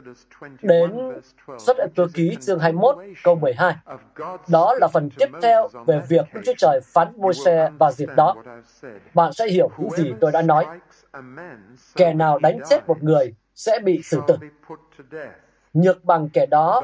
[0.61, 1.11] đến
[1.59, 3.75] xuất Edito Ký chương 21 câu 12.
[4.47, 8.35] Đó là phần tiếp theo về việc Đức Chúa Trời phán Môi-se vào dịp đó.
[9.13, 10.65] Bạn sẽ hiểu những gì tôi đã nói.
[11.95, 14.37] Kẻ nào đánh chết một người sẽ bị xử tử
[15.73, 16.81] nhược bằng kẻ đó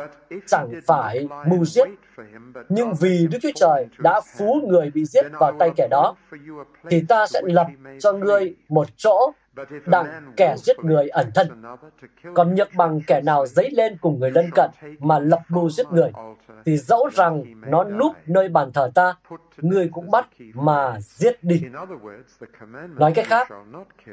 [0.47, 1.87] chẳng phải mưu giết,
[2.69, 6.15] nhưng vì Đức Chúa Trời đã phú người bị giết vào tay kẻ đó,
[6.89, 7.67] thì ta sẽ lập
[7.99, 9.31] cho ngươi một chỗ
[9.85, 11.63] đặng kẻ giết người ẩn thân.
[12.33, 15.91] Còn nhược bằng kẻ nào dấy lên cùng người lân cận mà lập mưu giết
[15.91, 16.11] người,
[16.65, 19.15] thì dẫu rằng nó núp nơi bàn thờ ta,
[19.57, 21.63] ngươi cũng bắt mà giết đi.
[22.95, 23.47] Nói cách khác,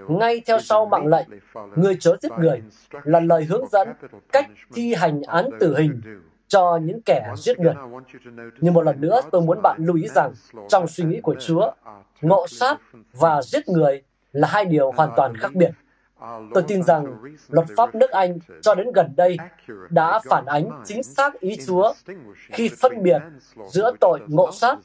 [0.08, 1.28] ngay theo sau mạng lệnh,
[1.76, 2.62] ngươi chớ giết người
[3.04, 3.88] là lời hướng dẫn
[4.32, 6.00] cách thi hành án tử hình
[6.48, 7.74] cho những kẻ giết người.
[8.60, 10.32] Nhưng một lần nữa, tôi muốn bạn lưu ý rằng,
[10.68, 11.72] trong suy nghĩ của Chúa,
[12.20, 12.78] ngộ sát
[13.12, 15.70] và giết người là hai điều hoàn toàn khác biệt.
[16.54, 17.16] Tôi tin rằng
[17.48, 19.36] luật pháp nước Anh cho đến gần đây
[19.90, 21.92] đã phản ánh chính xác ý Chúa
[22.36, 23.22] khi phân biệt
[23.70, 24.78] giữa tội ngộ sát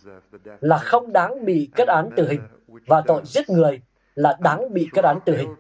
[0.62, 2.42] là không đáng bị kết án tử hình
[2.88, 3.82] và tội giết người
[4.16, 5.56] là đáng bị kết án tử hình.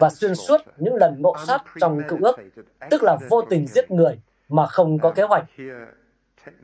[0.00, 2.36] Và xuyên suốt những lần ngộ sát trong cựu ước,
[2.90, 5.44] tức là vô tình giết người mà không có kế hoạch.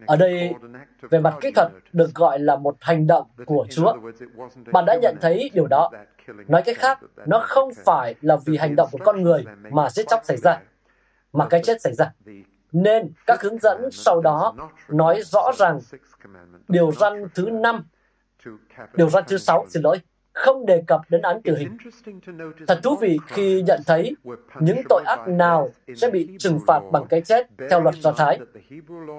[0.07, 0.55] Ở đây,
[1.11, 3.97] về mặt kỹ thuật, được gọi là một hành động của Chúa.
[4.73, 5.91] Bạn đã nhận thấy điều đó.
[6.49, 10.09] Nói cách khác, nó không phải là vì hành động của con người mà giết
[10.09, 10.61] chóc xảy ra,
[11.33, 12.13] mà cái chết xảy ra.
[12.73, 14.55] Nên các hướng dẫn sau đó
[14.89, 15.79] nói rõ rằng
[16.69, 17.85] điều răn thứ năm,
[18.95, 20.01] điều răn thứ sáu, xin lỗi,
[20.39, 21.77] không đề cập đến án tử hình.
[22.67, 24.17] Thật thú vị khi nhận thấy
[24.61, 28.39] những tội ác nào sẽ bị trừng phạt bằng cái chết theo luật Do Thái.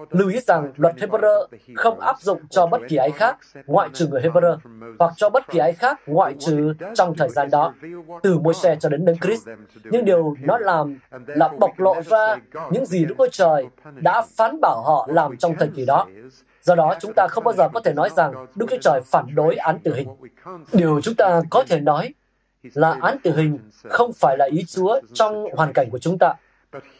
[0.09, 4.07] Lưu ý rằng luật Hebrew không áp dụng cho bất kỳ ai khác ngoại trừ
[4.07, 4.57] người Hebrew
[4.99, 7.73] hoặc cho bất kỳ ai khác ngoại trừ trong thời gian đó,
[8.23, 9.47] từ môi xe cho đến Đấng Christ.
[9.83, 12.35] Nhưng điều nó làm là bộc lộ ra
[12.71, 16.07] những gì Đức Chúa Trời đã phán bảo họ làm trong thời kỳ đó
[16.61, 19.35] Do đó, chúng ta không bao giờ có thể nói rằng Đức Chúa Trời phản
[19.35, 20.07] đối án tử hình.
[20.73, 22.13] Điều chúng ta có thể nói
[22.73, 26.33] là án tử hình không phải là ý Chúa trong hoàn cảnh của chúng ta.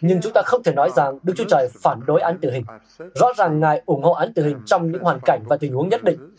[0.02, 2.64] Nhưng chúng ta không thể nói rằng Đức Chúa Trời phản đối án tử hình.
[3.16, 5.90] Rõ ràng Ngài ủng hộ án tử hình trong những hoàn cảnh và tình huống
[5.90, 6.36] nhất định.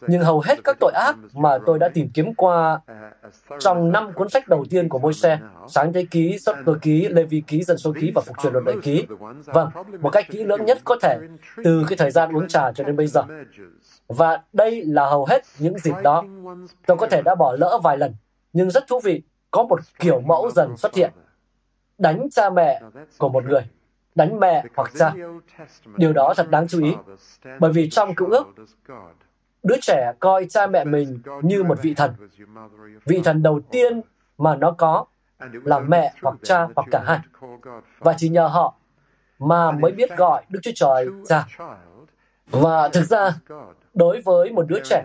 [0.00, 2.80] Nhưng hầu hết các tội ác mà tôi đã tìm kiếm qua
[3.58, 7.22] trong năm cuốn sách đầu tiên của Môi-se, Sáng Thế Ký, Xuất Cơ Ký, Lê
[7.22, 9.06] Vi Ký, Dân Số Ký và Phục truyền luật đại ký.
[9.46, 11.18] Vâng, một cách kỹ lưỡng nhất có thể
[11.64, 13.22] từ cái thời gian uống trà cho đến bây giờ.
[14.08, 16.24] Và đây là hầu hết những dịp đó.
[16.86, 18.14] Tôi có thể đã bỏ lỡ vài lần,
[18.52, 21.10] nhưng rất thú vị, có một kiểu mẫu dần xuất hiện
[21.98, 22.80] đánh cha mẹ
[23.18, 23.62] của một người,
[24.14, 25.12] đánh mẹ hoặc cha.
[25.96, 26.94] Điều đó thật đáng chú ý,
[27.58, 28.46] bởi vì trong cựu ước,
[29.62, 32.12] đứa trẻ coi cha mẹ mình như một vị thần.
[33.06, 34.00] Vị thần đầu tiên
[34.38, 35.04] mà nó có
[35.42, 37.18] là mẹ hoặc cha hoặc cả hai.
[37.98, 38.74] Và chỉ nhờ họ
[39.38, 41.46] mà mới biết gọi Đức Chúa Trời cha.
[42.46, 43.30] Và thực ra,
[43.94, 45.04] đối với một đứa trẻ,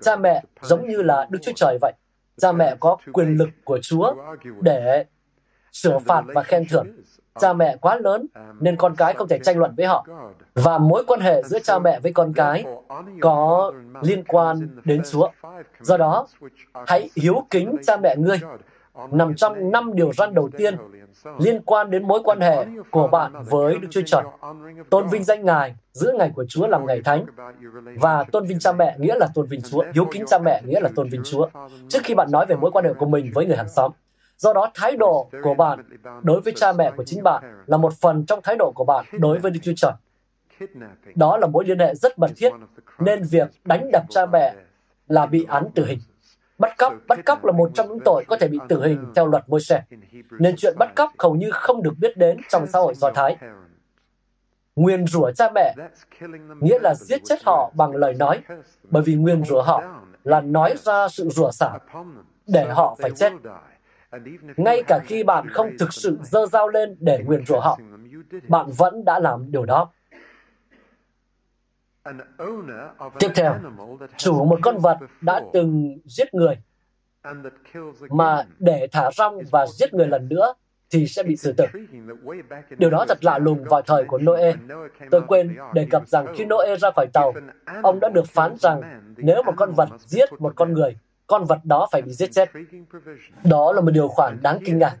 [0.00, 1.92] cha mẹ giống như là Đức Chúa Trời vậy.
[2.36, 4.14] Cha mẹ có quyền lực của Chúa
[4.60, 5.04] để
[5.74, 6.86] sửa phạt và khen thưởng.
[7.40, 8.26] Cha mẹ quá lớn
[8.60, 10.06] nên con cái không thể tranh luận với họ.
[10.54, 12.64] Và mối quan hệ giữa cha mẹ với con cái
[13.20, 15.28] có liên quan đến Chúa.
[15.80, 16.26] Do đó,
[16.86, 18.40] hãy hiếu kính cha mẹ ngươi
[19.10, 20.76] nằm trong năm điều răn đầu tiên
[21.38, 24.22] liên quan đến mối quan hệ của bạn với Đức Chúa Trời.
[24.90, 27.26] Tôn vinh danh Ngài, giữ ngày của Chúa làm ngày thánh.
[28.00, 29.84] Và tôn vinh cha mẹ nghĩa là tôn vinh Chúa.
[29.94, 31.48] Hiếu kính cha mẹ nghĩa là tôn vinh Chúa.
[31.88, 33.92] Trước khi bạn nói về mối quan hệ của mình với người hàng xóm,
[34.36, 35.84] Do đó, thái độ của bạn
[36.22, 39.04] đối với cha mẹ của chính bạn là một phần trong thái độ của bạn
[39.12, 39.92] đối với Đức Chúa Trời.
[41.14, 42.52] Đó là mối liên hệ rất mật thiết,
[42.98, 44.54] nên việc đánh đập cha mẹ
[45.08, 45.98] là bị án tử hình.
[46.58, 49.26] Bắt cóc, bắt cóc là một trong những tội có thể bị tử hình theo
[49.26, 49.82] luật môi xe.
[50.38, 53.36] Nên chuyện bắt cóc hầu như không được biết đến trong xã hội Do Thái.
[54.76, 55.74] Nguyên rủa cha mẹ
[56.60, 58.40] nghĩa là giết chết họ bằng lời nói,
[58.82, 59.82] bởi vì nguyên rủa họ
[60.24, 61.78] là nói ra sự rủa xả
[62.46, 63.32] để họ phải chết
[64.56, 67.78] ngay cả khi bạn không thực sự dơ dao lên để nguyền rủa họ,
[68.48, 69.90] bạn vẫn đã làm điều đó.
[73.18, 73.54] Tiếp theo,
[74.16, 76.56] chủ một con vật đã từng giết người
[78.10, 80.54] mà để thả rong và giết người lần nữa
[80.90, 81.64] thì sẽ bị xử tử.
[82.78, 84.52] Điều đó thật lạ lùng vào thời của Noe.
[85.10, 87.32] Tôi quên đề cập rằng khi Noe ra khỏi tàu,
[87.82, 91.58] ông đã được phán rằng nếu một con vật giết một con người con vật
[91.64, 92.50] đó phải bị giết chết.
[93.44, 94.96] Đó là một điều khoản đáng kinh ngạc.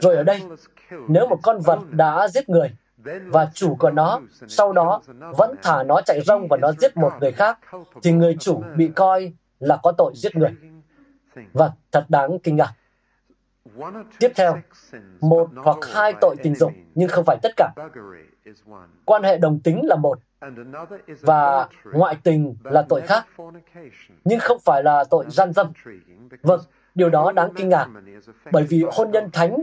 [0.00, 0.42] Rồi ở đây,
[1.08, 2.70] nếu một con vật đã giết người
[3.26, 5.02] và chủ của nó sau đó
[5.36, 7.58] vẫn thả nó chạy rông và nó giết một người khác,
[8.02, 10.50] thì người chủ bị coi là có tội giết người.
[11.52, 12.72] Và thật đáng kinh ngạc.
[14.18, 14.58] Tiếp theo,
[15.20, 17.72] một hoặc hai tội tình dục, nhưng không phải tất cả.
[19.04, 20.18] Quan hệ đồng tính là một,
[21.20, 23.26] và ngoại tình là tội khác,
[24.24, 25.72] nhưng không phải là tội gian dâm.
[26.42, 26.60] Vâng,
[26.94, 27.88] điều đó đáng kinh ngạc,
[28.52, 29.56] bởi vì hôn nhân thánh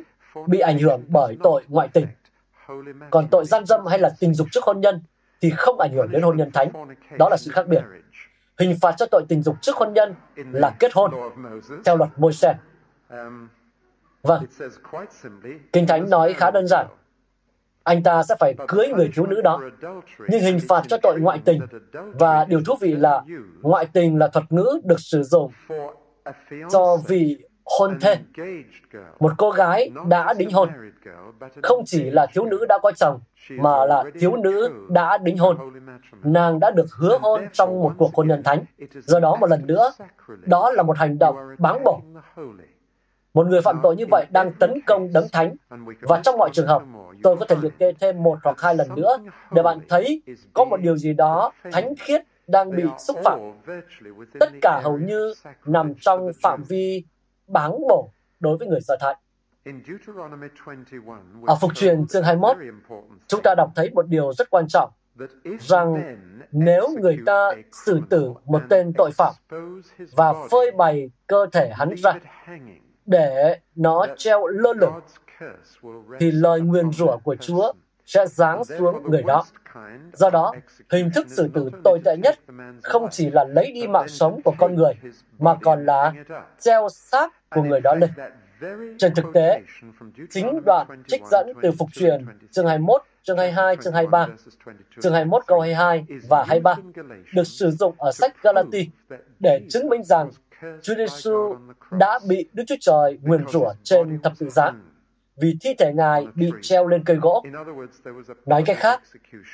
[0.48, 2.08] bị ảnh hưởng bởi tội ngoại tình.
[3.10, 5.02] Còn tội gian dâm hay là tình dục trước hôn nhân
[5.42, 6.72] thì không ảnh hưởng đến hôn nhân thánh.
[7.18, 7.84] Đó là sự khác biệt.
[8.60, 11.12] Hình phạt cho tội tình dục trước hôn nhân là kết hôn,
[11.86, 12.56] theo luật Môi-se.
[14.22, 14.46] Vâng,
[15.74, 16.88] Kinh Thánh nói khá đơn giản
[17.90, 19.62] anh ta sẽ phải cưới người thiếu nữ đó.
[20.28, 21.62] Nhưng hình phạt cho tội ngoại tình,
[21.94, 23.24] và điều thú vị là
[23.62, 25.52] ngoại tình là thuật ngữ được sử dụng
[26.70, 28.18] cho vị hôn thê.
[29.20, 30.70] Một cô gái đã đính hôn,
[31.64, 35.58] không chỉ là thiếu nữ đã có chồng, mà là thiếu nữ đã đính hôn.
[36.24, 38.66] Nàng đã được hứa hôn trong một cuộc hôn nhân thánh.
[38.94, 39.92] Do đó một lần nữa,
[40.42, 42.02] đó là một hành động báng bổ
[43.34, 45.56] một người phạm tội như vậy đang tấn công đấng thánh.
[46.02, 46.84] Và trong mọi trường hợp,
[47.24, 49.18] tôi có thể liệt kê thêm một hoặc hai lần nữa
[49.52, 50.22] để bạn thấy
[50.54, 53.40] có một điều gì đó thánh khiết đang bị xúc phạm.
[54.40, 55.34] Tất cả hầu như
[55.66, 57.04] nằm trong phạm vi
[57.48, 59.16] báng bổ đối với người Do Thái.
[61.46, 62.58] Ở Phục truyền chương 21,
[63.28, 64.92] chúng ta đọc thấy một điều rất quan trọng
[65.60, 66.18] rằng
[66.52, 67.52] nếu người ta
[67.86, 69.34] xử tử một tên tội phạm
[70.16, 72.14] và phơi bày cơ thể hắn ra
[73.10, 75.00] để nó treo lơ lửng,
[76.20, 77.74] thì lời nguyền rủa của Chúa
[78.06, 79.46] sẽ giáng xuống người đó.
[80.14, 80.54] Do đó,
[80.92, 82.40] hình thức xử tử tồi tệ nhất
[82.84, 84.94] không chỉ là lấy đi mạng sống của con người,
[85.40, 86.14] mà còn là
[86.60, 88.10] treo xác của người đó lên.
[88.98, 89.62] Trên thực tế,
[90.30, 94.28] chính đoạn trích dẫn từ Phục truyền chương 21, chương 22, chương 23,
[95.02, 96.76] chương 21 câu 22 và 23
[97.34, 98.90] được sử dụng ở sách Galati
[99.40, 100.30] để chứng minh rằng
[100.82, 101.56] Chúa Giêsu
[101.92, 104.72] đã bị Đức Chúa Trời nguyền rủa trên thập tự giá.
[105.40, 107.44] vì thi thể Ngài bị treo lên cây gỗ.
[108.46, 109.02] Nói cách khác,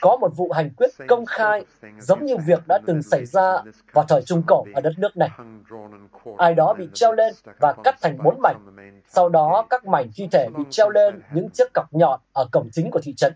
[0.02, 1.66] có một vụ hành quyết công khai
[2.00, 5.30] giống như việc đã từng xảy ra vào thời Trung Cổ ở đất nước này.
[6.38, 8.76] Ai đó bị treo lên và cắt thành bốn mảnh.
[9.08, 12.70] Sau đó, các mảnh thi thể bị treo lên những chiếc cọc nhọn ở cổng
[12.72, 13.34] chính của thị trấn.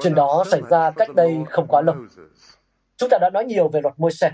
[0.00, 1.94] Chuyện đó xảy ra cách đây không quá lâu.
[2.96, 4.32] Chúng ta đã nói nhiều về luật môi xe.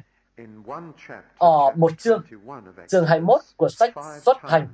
[1.39, 2.23] Ở một chương,
[2.89, 4.69] chương 21 của sách xuất hành,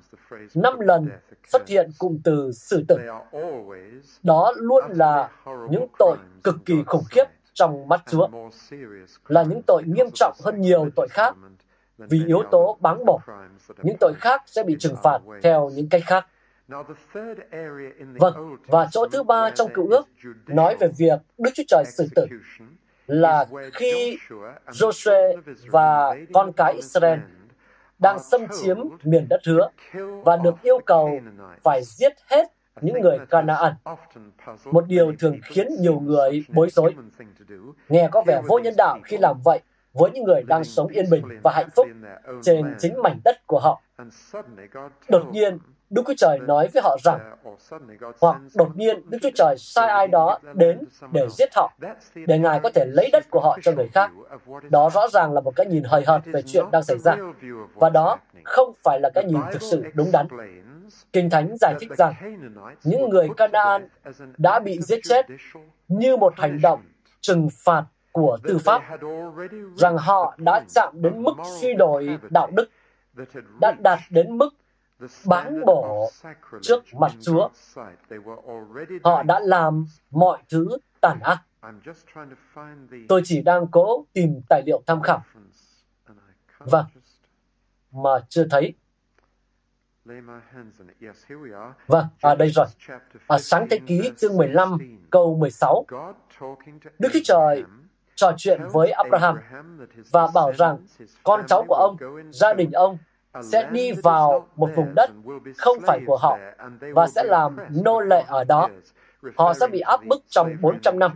[0.54, 1.08] năm lần
[1.46, 2.98] xuất hiện cụm từ xử tử.
[4.22, 5.30] Đó luôn là
[5.70, 8.28] những tội cực kỳ khủng khiếp trong mắt Chúa,
[9.26, 11.34] là những tội nghiêm trọng hơn nhiều tội khác
[11.98, 13.20] vì yếu tố báng bổ.
[13.82, 16.26] Những tội khác sẽ bị trừng phạt theo những cách khác.
[18.18, 20.08] Vâng, và chỗ thứ ba trong cựu ước
[20.46, 22.26] nói về việc Đức Chúa Trời xử tử
[23.10, 24.18] là khi
[24.66, 27.18] Joshua và con cái Israel
[27.98, 29.68] đang xâm chiếm miền đất hứa
[30.24, 31.10] và được yêu cầu
[31.62, 32.44] phải giết hết
[32.80, 33.72] những người Canaan.
[34.64, 36.94] Một điều thường khiến nhiều người bối rối.
[37.88, 39.60] Nghe có vẻ vô nhân đạo khi làm vậy
[39.92, 41.86] với những người đang sống yên bình và hạnh phúc
[42.42, 43.82] trên chính mảnh đất của họ.
[45.08, 45.58] Đột nhiên,
[45.90, 47.36] Đức Chúa Trời nói với họ rằng,
[48.20, 50.78] hoặc đột nhiên Đức Chúa Trời sai ai đó đến
[51.12, 51.72] để giết họ,
[52.14, 54.10] để Ngài có thể lấy đất của họ cho người khác.
[54.70, 57.16] Đó rõ ràng là một cái nhìn hời hợt về chuyện đang xảy ra.
[57.74, 60.26] Và đó không phải là cái nhìn thực sự đúng đắn.
[61.12, 62.14] Kinh Thánh giải thích rằng
[62.84, 63.88] những người Canaan
[64.38, 65.26] đã bị giết chết
[65.88, 66.80] như một hành động
[67.20, 68.82] trừng phạt của tư pháp,
[69.76, 72.68] rằng họ đã chạm đến mức suy đổi đạo đức,
[73.60, 74.50] đã đạt đến mức
[75.26, 76.10] bán bổ
[76.62, 77.48] trước mặt Chúa.
[79.04, 81.42] Họ đã làm mọi thứ tàn ác.
[83.08, 85.22] Tôi chỉ đang cố tìm tài liệu tham khảo.
[86.58, 86.86] Vâng,
[87.92, 88.74] mà chưa thấy.
[91.86, 92.66] Vâng, à đây rồi.
[93.26, 94.78] Ở sáng thế ký chương 15
[95.10, 95.86] câu 16,
[96.98, 97.64] Đức Chúa Trời
[98.14, 99.38] trò chuyện với Abraham
[100.10, 100.78] và bảo rằng
[101.22, 101.96] con cháu của ông,
[102.30, 102.98] gia đình ông
[103.42, 105.10] sẽ đi vào một vùng đất
[105.56, 106.38] không phải của họ
[106.80, 108.68] và sẽ làm nô lệ ở đó.
[109.36, 111.12] Họ sẽ bị áp bức trong 400 năm,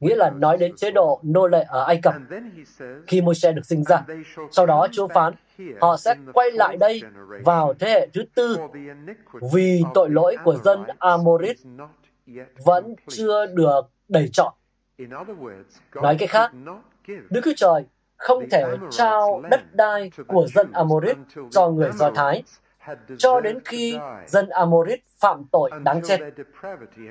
[0.00, 2.14] nghĩa là nói đến chế độ nô lệ ở Ai Cập
[3.06, 4.04] khi Môi-se được sinh ra.
[4.50, 5.34] Sau đó Chúa phán,
[5.80, 7.02] họ sẽ quay lại đây
[7.44, 8.58] vào thế hệ thứ tư
[9.52, 11.56] vì tội lỗi của dân Amorit
[12.64, 14.52] vẫn chưa được đầy trọn.
[15.94, 16.52] Nói cách khác,
[17.06, 17.84] Đức Chúa Trời
[18.24, 21.16] không thể trao đất đai của dân Amorit
[21.50, 22.42] cho người Do Thái
[23.18, 26.20] cho đến khi dân Amorit phạm tội đáng chết,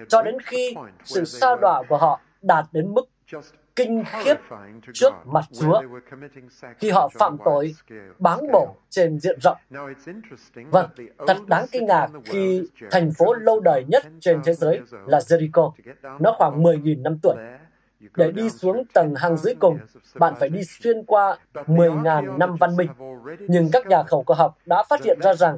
[0.10, 3.10] cho đến khi sự sa đọa của họ đạt đến mức
[3.76, 4.36] kinh khiếp
[4.94, 5.82] trước mặt Chúa
[6.78, 7.76] khi họ phạm tội
[8.20, 9.58] báng bổ trên diện rộng.
[10.72, 10.90] Vâng,
[11.28, 15.72] thật đáng kinh ngạc khi thành phố lâu đời nhất trên thế giới là Jericho.
[16.20, 17.36] Nó khoảng 10.000 năm tuổi.
[18.16, 19.78] Để đi xuống tầng hang dưới cùng,
[20.16, 22.90] bạn phải đi xuyên qua 10.000 năm văn minh.
[23.40, 25.58] Nhưng các nhà khẩu cổ học đã phát hiện ra rằng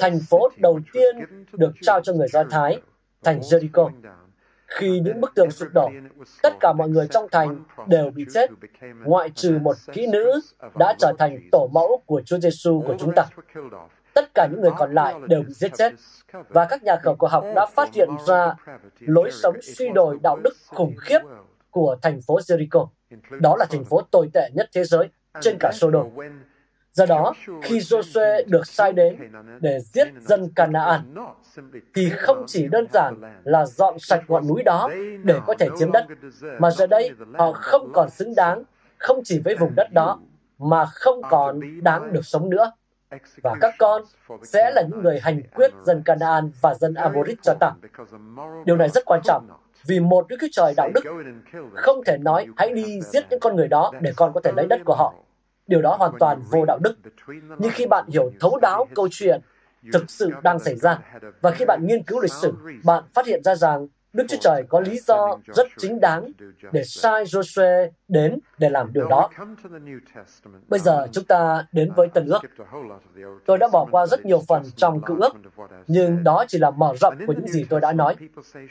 [0.00, 1.16] thành phố đầu tiên
[1.52, 2.80] được trao cho người Do Thái,
[3.22, 3.90] thành Jericho,
[4.66, 5.90] khi những bức tường sụp đổ,
[6.42, 8.50] tất cả mọi người trong thành đều bị chết,
[9.04, 10.40] ngoại trừ một kỹ nữ
[10.78, 13.26] đã trở thành tổ mẫu của Chúa Giêsu của chúng ta.
[14.14, 15.92] Tất cả những người còn lại đều bị giết chết.
[16.48, 18.54] Và các nhà khảo cổ học đã phát hiện ra
[19.00, 21.18] lối sống suy đồi đạo đức khủng khiếp
[21.74, 22.88] của thành phố Jericho.
[23.40, 25.08] Đó là thành phố tồi tệ nhất thế giới
[25.40, 26.06] trên cả Sodom.
[26.92, 29.16] Do đó, khi Joshua được sai đến
[29.60, 31.14] để giết dân Canaan,
[31.94, 34.90] thì không chỉ đơn giản là dọn sạch ngọn núi đó
[35.24, 36.06] để có thể chiếm đất,
[36.58, 38.62] mà giờ đây họ không còn xứng đáng,
[38.98, 40.20] không chỉ với vùng đất đó,
[40.58, 42.72] mà không còn đáng được sống nữa.
[43.42, 44.02] Và các con
[44.42, 47.70] sẽ là những người hành quyết dân Canaan và dân Amorit cho ta.
[48.66, 49.48] Điều này rất quan trọng,
[49.86, 51.04] vì một Đức Chúa Trời đạo đức
[51.74, 54.66] không thể nói hãy đi giết những con người đó để con có thể lấy
[54.66, 55.14] đất của họ.
[55.66, 56.94] Điều đó hoàn toàn vô đạo đức.
[57.58, 59.40] Nhưng khi bạn hiểu thấu đáo câu chuyện
[59.92, 60.98] thực sự đang xảy ra,
[61.40, 62.52] và khi bạn nghiên cứu lịch sử,
[62.84, 66.32] bạn phát hiện ra rằng Đức Chúa Trời có lý do rất chính đáng
[66.72, 69.30] để sai Joshua đến để làm điều đó.
[70.68, 72.40] Bây giờ chúng ta đến với Tân ước.
[73.46, 75.32] Tôi đã bỏ qua rất nhiều phần trong cựu ước,
[75.86, 78.16] nhưng đó chỉ là mở rộng của những gì tôi đã nói.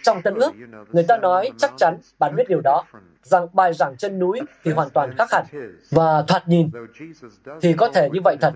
[0.03, 0.51] Trong Tân ước,
[0.91, 2.83] người ta nói chắc chắn bạn biết điều đó,
[3.21, 5.45] rằng bài giảng chân núi thì hoàn toàn khác hẳn.
[5.91, 6.69] Và thoạt nhìn
[7.61, 8.53] thì có thể như vậy thật.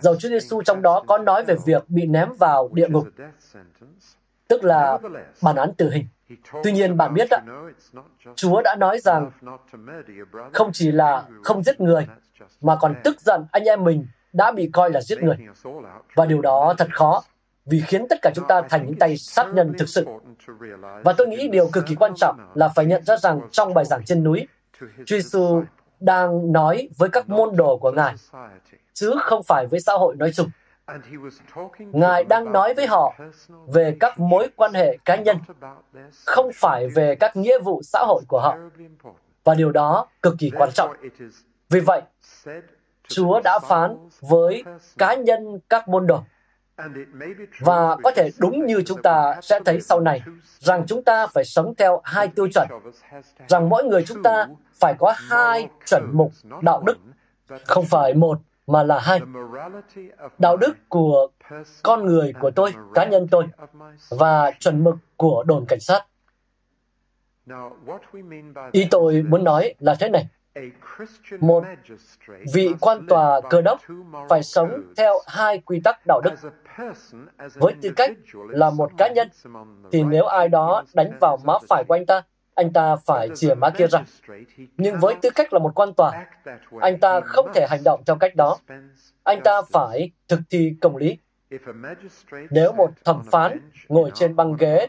[0.00, 3.08] Dầu Chúa Giêsu trong đó có nói về việc bị ném vào địa ngục,
[4.48, 4.98] tức là
[5.42, 6.06] bản án tử hình.
[6.64, 7.38] Tuy nhiên bạn biết đó,
[8.34, 9.30] Chúa đã nói rằng
[10.52, 12.06] không chỉ là không giết người,
[12.60, 15.36] mà còn tức giận anh em mình đã bị coi là giết người.
[16.14, 17.22] Và điều đó thật khó.
[17.66, 20.06] vì khiến tất cả chúng ta thành những tay sát nhân thực sự.
[21.04, 23.84] Và tôi nghĩ điều cực kỳ quan trọng là phải nhận ra rằng trong bài
[23.84, 24.46] giảng trên núi,
[24.80, 25.62] Chúa Giêsu
[26.00, 28.14] đang nói với các môn đồ của Ngài,
[28.94, 30.50] chứ không phải với xã hội nói chung.
[31.78, 33.14] Ngài đang nói với họ
[33.66, 35.36] về các mối quan hệ cá nhân,
[36.24, 38.56] không phải về các nghĩa vụ xã hội của họ.
[39.44, 40.96] Và điều đó cực kỳ quan trọng.
[41.70, 42.02] Vì vậy,
[43.08, 44.64] Chúa đã phán với
[44.98, 46.22] cá nhân các môn đồ.
[47.60, 50.22] Và có thể đúng như chúng ta sẽ thấy sau này,
[50.58, 52.68] rằng chúng ta phải sống theo hai tiêu chuẩn,
[53.48, 56.96] rằng mỗi người chúng ta phải có hai chuẩn mục đạo đức,
[57.66, 59.20] không phải một mà là hai.
[60.38, 61.28] Đạo đức của
[61.82, 63.44] con người của tôi, cá nhân tôi,
[64.10, 66.06] và chuẩn mực của đồn cảnh sát.
[68.72, 70.28] Ý tôi muốn nói là thế này.
[71.40, 71.64] Một
[72.52, 73.80] vị quan tòa cơ đốc
[74.28, 76.34] phải sống theo hai quy tắc đạo đức.
[77.54, 78.10] Với tư cách
[78.48, 79.28] là một cá nhân,
[79.92, 82.22] thì nếu ai đó đánh vào má phải của anh ta,
[82.54, 84.04] anh ta phải chìa má kia ra.
[84.76, 86.26] Nhưng với tư cách là một quan tòa,
[86.80, 88.58] anh ta không thể hành động theo cách đó.
[89.22, 91.18] Anh ta phải thực thi công lý.
[92.50, 94.86] Nếu một thẩm phán ngồi trên băng ghế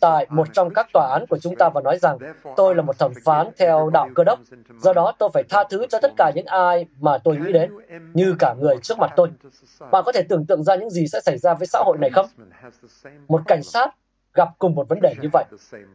[0.00, 2.18] tại một trong các tòa án của chúng ta và nói rằng
[2.56, 4.38] tôi là một thẩm phán theo đạo cơ đốc,
[4.78, 7.72] do đó tôi phải tha thứ cho tất cả những ai mà tôi nghĩ đến,
[8.14, 9.28] như cả người trước mặt tôi.
[9.90, 12.10] Bạn có thể tưởng tượng ra những gì sẽ xảy ra với xã hội này
[12.10, 12.26] không?
[13.28, 13.94] Một cảnh sát
[14.34, 15.44] gặp cùng một vấn đề như vậy.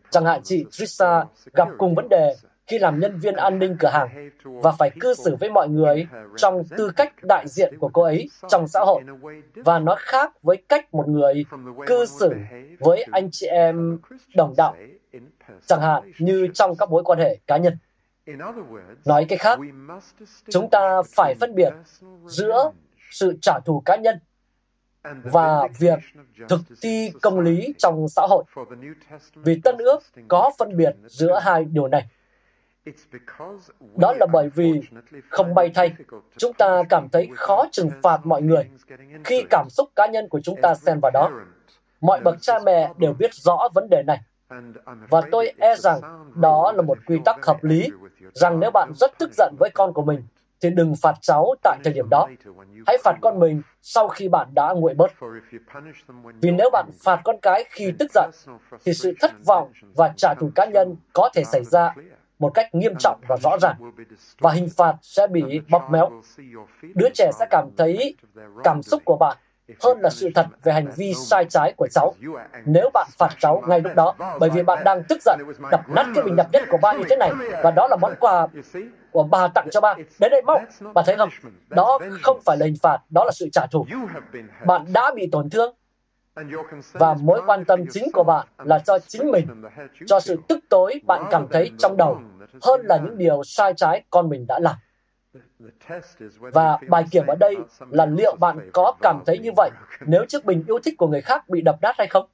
[0.10, 2.36] Chẳng hạn chị Trisha gặp cùng vấn đề
[2.68, 6.08] khi làm nhân viên an ninh cửa hàng và phải cư xử với mọi người
[6.38, 9.04] trong tư cách đại diện của cô ấy trong xã hội
[9.56, 11.46] và nó khác với cách một người
[11.86, 12.34] cư xử
[12.80, 14.00] với anh chị em
[14.36, 14.76] đồng đạo,
[15.66, 17.78] chẳng hạn như trong các mối quan hệ cá nhân
[19.06, 19.60] nói cách khác,
[20.50, 21.74] chúng ta phải phân biệt
[22.26, 22.72] giữa
[23.12, 24.20] sự trả thù cá nhân
[25.24, 26.00] và việc
[26.50, 28.44] thực thi công lý trong xã hội
[29.36, 32.06] vì tân ước có phân biệt giữa hai điều này
[33.96, 34.82] đó là bởi vì,
[35.30, 35.94] không may thay,
[36.38, 38.70] chúng ta cảm thấy khó trừng phạt mọi người
[39.24, 41.32] khi cảm xúc cá nhân của chúng ta xen vào đó.
[42.02, 44.20] Mọi bậc cha mẹ đều biết rõ vấn đề này.
[45.10, 46.02] Và tôi e rằng
[46.36, 47.90] đó là một quy tắc hợp lý,
[48.34, 50.24] rằng nếu bạn rất tức giận với con của mình,
[50.62, 52.28] thì đừng phạt cháu tại thời điểm đó.
[52.88, 55.12] Hãy phạt con mình sau khi bạn đã nguội bớt.
[56.42, 58.30] Vì nếu bạn phạt con cái khi tức giận,
[58.86, 61.96] thì sự thất vọng và trả thù cá nhân có thể xảy ra
[62.40, 63.76] một cách nghiêm trọng và rõ ràng
[64.40, 66.10] và hình phạt sẽ bị bóp méo.
[66.96, 68.16] Đứa trẻ sẽ cảm thấy
[68.64, 69.38] cảm xúc của bạn
[69.84, 72.14] hơn là sự thật về hành vi sai trái của cháu.
[72.66, 75.40] Nếu bạn phạt cháu ngay lúc đó, bởi vì bạn đang tức giận,
[75.72, 77.32] đập nát cái bình đập nhất của ba như thế này,
[77.64, 78.48] và đó là món quà
[79.18, 79.94] của bà tặng cho ba.
[80.20, 80.62] Đến đây mau,
[80.94, 81.30] bà thấy không?
[81.70, 83.86] Đó không phải là hình phạt, đó là sự trả thù.
[84.66, 85.76] Bạn đã bị tổn thương,
[86.92, 89.64] và mối quan tâm chính của bạn là cho chính mình,
[90.08, 92.20] cho sự tức tối bạn cảm thấy trong đầu,
[92.62, 94.76] hơn là những điều sai trái con mình đã làm.
[96.40, 97.56] Và bài kiểm ở đây
[97.90, 99.70] là liệu bạn có cảm thấy như vậy
[100.06, 102.26] nếu chiếc bình yêu thích của người khác bị đập nát hay không?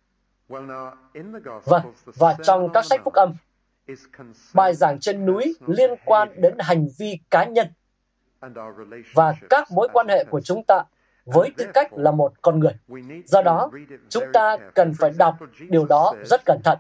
[1.66, 3.34] Vâng, và trong các sách phúc âm,
[4.54, 7.68] bài giảng trên núi liên quan đến hành vi cá nhân
[9.14, 10.84] và các mối quan hệ của chúng ta
[11.26, 12.74] với tư cách là một con người.
[13.26, 13.70] Do đó,
[14.10, 15.36] chúng ta cần phải đọc
[15.70, 16.78] điều đó rất cẩn thận.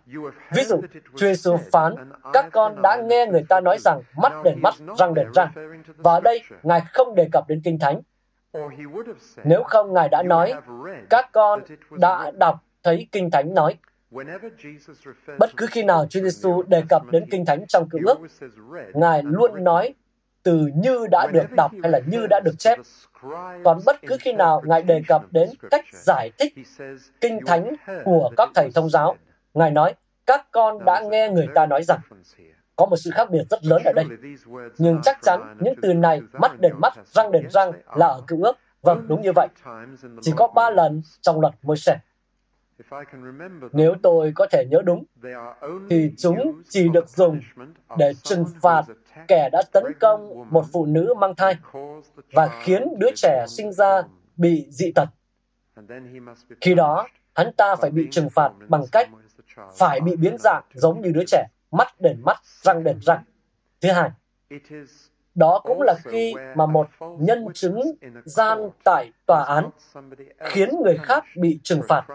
[0.52, 0.82] Ví dụ,
[1.16, 1.96] Chúa Giêsu phán,
[2.34, 5.52] các con đã nghe người ta nói rằng mắt đền mắt, răng đền răng.
[5.98, 8.02] Và ở đây, Ngài không đề cập đến Kinh Thánh.
[9.44, 10.54] Nếu không, Ngài đã nói,
[11.10, 13.76] các con đã đọc thấy Kinh Thánh nói.
[15.40, 18.18] Bất cứ khi nào Chúa Giêsu đề cập đến Kinh Thánh trong cựu ước,
[18.94, 19.94] Ngài luôn nói
[20.44, 22.80] từ như đã được đọc hay là như đã được chép.
[23.64, 26.54] Còn bất cứ khi nào Ngài đề cập đến cách giải thích
[27.22, 29.16] kinh thánh của các thầy thông giáo,
[29.54, 29.94] Ngài nói,
[30.26, 32.00] các con đã nghe người ta nói rằng,
[32.76, 34.06] có một sự khác biệt rất lớn ở đây.
[34.78, 38.44] Nhưng chắc chắn những từ này, mắt đền mắt, răng đền răng là ở cựu
[38.44, 38.58] ước.
[38.82, 39.48] Vâng, đúng như vậy.
[40.22, 41.98] Chỉ có ba lần trong luật môi xe.
[43.72, 45.04] Nếu tôi có thể nhớ đúng,
[45.90, 47.40] thì chúng chỉ được dùng
[47.98, 48.84] để trừng phạt
[49.28, 51.56] kẻ đã tấn công một phụ nữ mang thai
[52.34, 54.02] và khiến đứa trẻ sinh ra
[54.38, 55.10] bị dị tật.
[56.62, 59.10] Khi đó, hắn ta phải bị trừng phạt bằng cách
[59.78, 63.24] phải bị biến dạng giống như đứa trẻ, mắt đền mắt, răng đền răng.
[63.82, 64.10] Thứ hai,
[65.36, 66.88] đó cũng là khi mà một
[67.20, 67.82] nhân chứng
[68.26, 69.70] gian tại tòa án
[70.40, 72.06] khiến người khác bị trừng phạt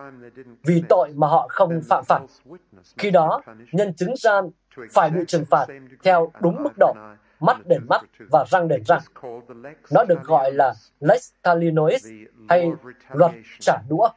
[0.62, 2.20] vì tội mà họ không phạm phải.
[2.98, 3.40] Khi đó,
[3.72, 4.44] nhân chứng gian
[4.92, 5.66] phải bị trừng phạt
[6.02, 6.94] theo đúng mức độ,
[7.40, 9.00] mắt đền mắt và răng đền răng.
[9.90, 12.06] Nó được gọi là lex talionis
[12.48, 12.70] hay
[13.12, 14.08] luật trả đũa.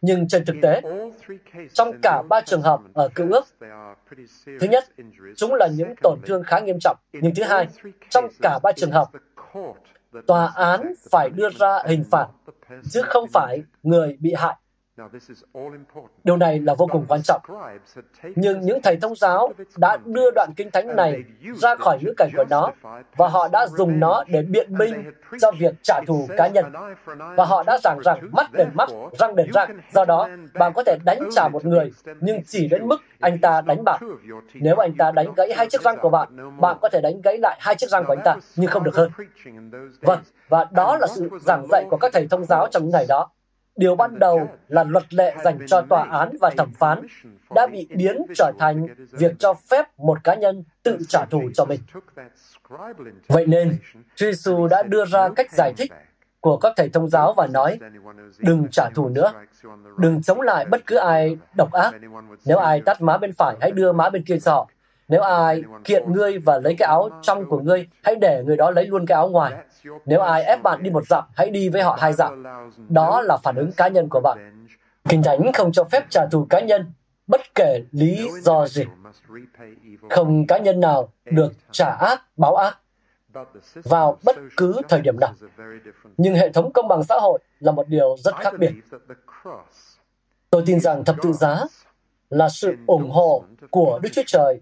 [0.00, 0.80] Nhưng trên thực tế,
[1.72, 3.46] trong cả ba trường hợp ở cựu ước,
[4.60, 4.84] thứ nhất,
[5.36, 6.96] chúng là những tổn thương khá nghiêm trọng.
[7.12, 7.68] Nhưng thứ hai,
[8.10, 9.08] trong cả ba trường hợp,
[10.26, 12.26] tòa án phải đưa ra hình phạt,
[12.90, 14.56] chứ không phải người bị hại.
[16.24, 17.40] Điều này là vô cùng quan trọng.
[18.36, 21.22] Nhưng những thầy thông giáo đã đưa đoạn kinh thánh này
[21.54, 22.70] ra khỏi ngữ cảnh của nó
[23.16, 26.64] và họ đã dùng nó để biện minh cho việc trả thù cá nhân.
[27.36, 28.88] Và họ đã giảng rằng mắt đền mắt,
[29.18, 29.80] răng đền răng.
[29.92, 33.60] Do đó, bạn có thể đánh trả một người, nhưng chỉ đến mức anh ta
[33.60, 34.00] đánh bạn.
[34.54, 37.38] Nếu anh ta đánh gãy hai chiếc răng của bạn, bạn có thể đánh gãy
[37.38, 39.10] lại hai chiếc răng của anh ta, nhưng không được hơn.
[40.00, 40.18] Vâng,
[40.48, 43.28] và đó là sự giảng dạy của các thầy thông giáo trong những ngày đó
[43.76, 47.06] điều ban đầu là luật lệ dành cho tòa án và thẩm phán
[47.54, 51.64] đã bị biến trở thành việc cho phép một cá nhân tự trả thù cho
[51.64, 51.80] mình.
[53.28, 53.78] Vậy nên,
[54.14, 55.92] Chúa Giêsu đã đưa ra cách giải thích
[56.40, 57.78] của các thầy thông giáo và nói,
[58.38, 59.32] đừng trả thù nữa,
[59.98, 61.90] đừng chống lại bất cứ ai độc ác.
[62.44, 64.68] Nếu ai tắt má bên phải, hãy đưa má bên kia cho họ.
[65.08, 68.70] Nếu ai kiện ngươi và lấy cái áo trong của ngươi, hãy để người đó
[68.70, 69.52] lấy luôn cái áo ngoài.
[70.06, 72.44] Nếu ai ép bạn đi một dặm, hãy đi với họ hai dặm.
[72.88, 74.66] Đó là phản ứng cá nhân của bạn.
[75.08, 76.92] Kinh Thánh không cho phép trả thù cá nhân,
[77.26, 78.84] bất kể lý do gì.
[80.10, 82.78] Không cá nhân nào được trả ác, báo ác
[83.84, 85.32] vào bất cứ thời điểm nào.
[86.16, 88.72] Nhưng hệ thống công bằng xã hội là một điều rất khác biệt.
[90.50, 91.64] Tôi tin rằng thập tự giá
[92.30, 94.60] là sự ủng hộ của Đức Chúa Trời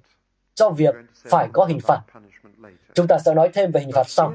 [0.54, 2.00] cho việc phải có hình phạt.
[2.94, 4.32] Chúng ta sẽ nói thêm về hình phạt sau.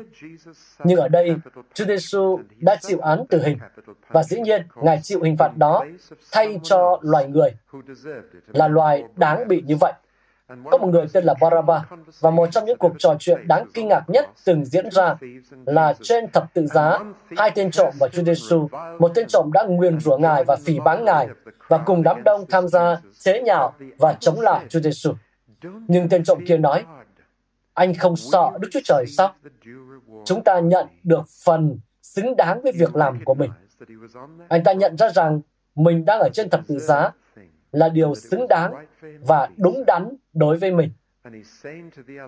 [0.84, 1.36] Nhưng ở đây,
[1.74, 3.58] Chúa Giêsu đã chịu án tử hình
[4.10, 5.86] và dĩ nhiên Ngài chịu hình phạt đó
[6.32, 7.50] thay cho loài người
[8.48, 9.94] là loài đáng bị như vậy.
[10.72, 11.86] Có một người tên là Baraba
[12.20, 15.16] và một trong những cuộc trò chuyện đáng kinh ngạc nhất từng diễn ra
[15.66, 17.00] là trên thập tự giá,
[17.38, 20.80] hai tên trộm và Chúa Giêsu, một tên trộm đã nguyền rủa Ngài và phỉ
[20.80, 21.28] báng Ngài
[21.68, 25.14] và cùng đám đông tham gia chế nhạo và chống lại Chúa Giêsu.
[25.88, 26.86] Nhưng tên trộm kia nói,
[27.74, 29.34] anh không sợ Đức Chúa Trời sao?
[30.26, 33.52] Chúng ta nhận được phần xứng đáng với việc làm của mình.
[34.50, 35.42] Anh ta nhận ra rằng
[35.76, 37.12] mình đang ở trên thập tự giá
[37.72, 38.86] là điều xứng đáng
[39.20, 40.92] và đúng đắn đối với mình.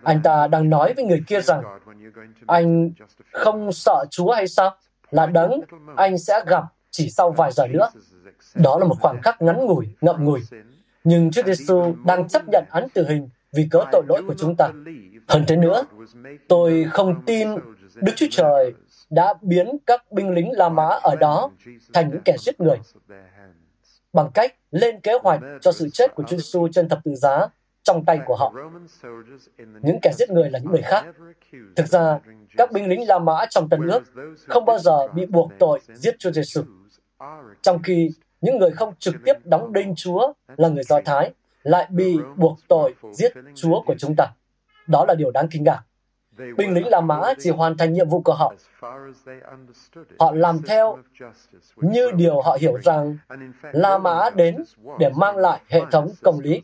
[0.04, 1.64] Anh ta đang nói với người kia rằng
[2.48, 2.92] anh
[3.32, 4.76] không sợ Chúa hay sao?
[5.12, 5.62] Là đấng
[5.96, 7.90] anh sẽ gặp chỉ sau vài giờ nữa.
[8.56, 10.42] Đó là một khoảng khắc ngắn ngủi, ngậm ngùi.
[11.04, 14.56] Nhưng Chúa Giêsu đang chấp nhận án tử hình vì cớ tội lỗi của chúng
[14.58, 14.70] ta.
[15.28, 15.84] Hơn thế nữa,
[16.48, 17.48] tôi không tin
[17.96, 18.74] Đức Chúa Trời
[19.10, 21.52] đã biến các binh lính La Mã ở đó
[21.94, 22.78] thành những kẻ giết người
[24.14, 27.48] bằng cách lên kế hoạch cho sự chết của Chúa Giêsu trên thập tự giá
[27.84, 28.54] trong tay của họ.
[29.58, 31.06] Những kẻ giết người là những người khác.
[31.76, 32.20] Thực ra,
[32.58, 34.04] các binh lính La Mã trong Tân ước
[34.48, 36.62] không bao giờ bị buộc tội giết Chúa Giêsu.
[37.62, 38.12] Trong khi
[38.42, 41.32] những người không trực tiếp đóng đinh Chúa là người Do Thái,
[41.64, 44.26] lại bị buộc tội giết Chúa của chúng ta.
[44.88, 45.82] Đó là điều đáng kinh ngạc.
[46.58, 48.54] Binh lính La Mã chỉ hoàn thành nhiệm vụ của họ.
[50.20, 50.98] Họ làm theo
[51.76, 53.18] như điều họ hiểu rằng
[53.72, 54.64] La Mã đến
[55.00, 56.62] để mang lại hệ thống công lý.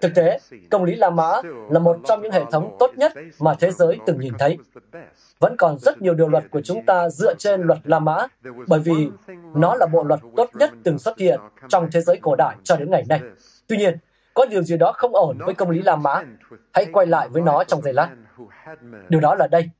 [0.00, 0.38] Thực tế,
[0.70, 1.32] công lý La Mã
[1.70, 4.58] là một trong những hệ thống tốt nhất mà thế giới từng nhìn thấy.
[5.38, 8.26] Vẫn còn rất nhiều điều luật của chúng ta dựa trên luật La Mã,
[8.66, 9.08] bởi vì
[9.54, 12.76] nó là bộ luật tốt nhất từng xuất hiện trong thế giới cổ đại cho
[12.76, 13.20] đến ngày nay.
[13.66, 13.98] Tuy nhiên,
[14.34, 16.22] có điều gì đó không ổn với công lý La Mã.
[16.72, 18.08] Hãy quay lại với nó trong giây lát.
[19.08, 19.70] Điều đó là đây.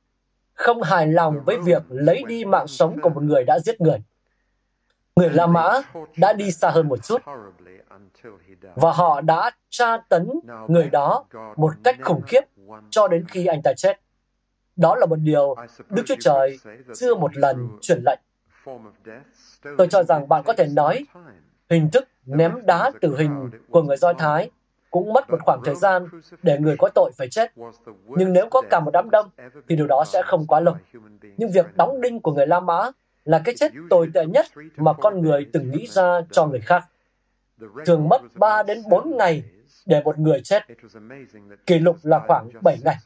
[0.54, 3.98] Không hài lòng với việc lấy đi mạng sống của một người đã giết người.
[5.16, 5.80] Người La Mã
[6.16, 7.22] đã đi xa hơn một chút
[8.74, 10.30] và họ đã tra tấn
[10.68, 11.24] người đó
[11.56, 12.40] một cách khủng khiếp
[12.90, 14.00] cho đến khi anh ta chết.
[14.76, 15.54] Đó là một điều
[15.88, 16.58] Đức Chúa Trời
[16.94, 18.20] chưa một lần truyền lệnh.
[19.78, 21.06] Tôi cho rằng bạn có thể nói
[21.70, 24.50] hình thức ném đá tử hình của người Do Thái
[24.92, 26.06] cũng mất một khoảng thời gian
[26.42, 27.52] để người có tội phải chết.
[28.06, 29.30] Nhưng nếu có cả một đám đông,
[29.68, 30.74] thì điều đó sẽ không quá lâu.
[31.36, 32.90] Nhưng việc đóng đinh của người La Mã
[33.24, 36.84] là cái chết tồi tệ nhất mà con người từng nghĩ ra cho người khác.
[37.86, 39.42] Thường mất 3 đến 4 ngày
[39.86, 40.62] để một người chết.
[41.66, 42.96] Kỷ lục là khoảng 7 ngày.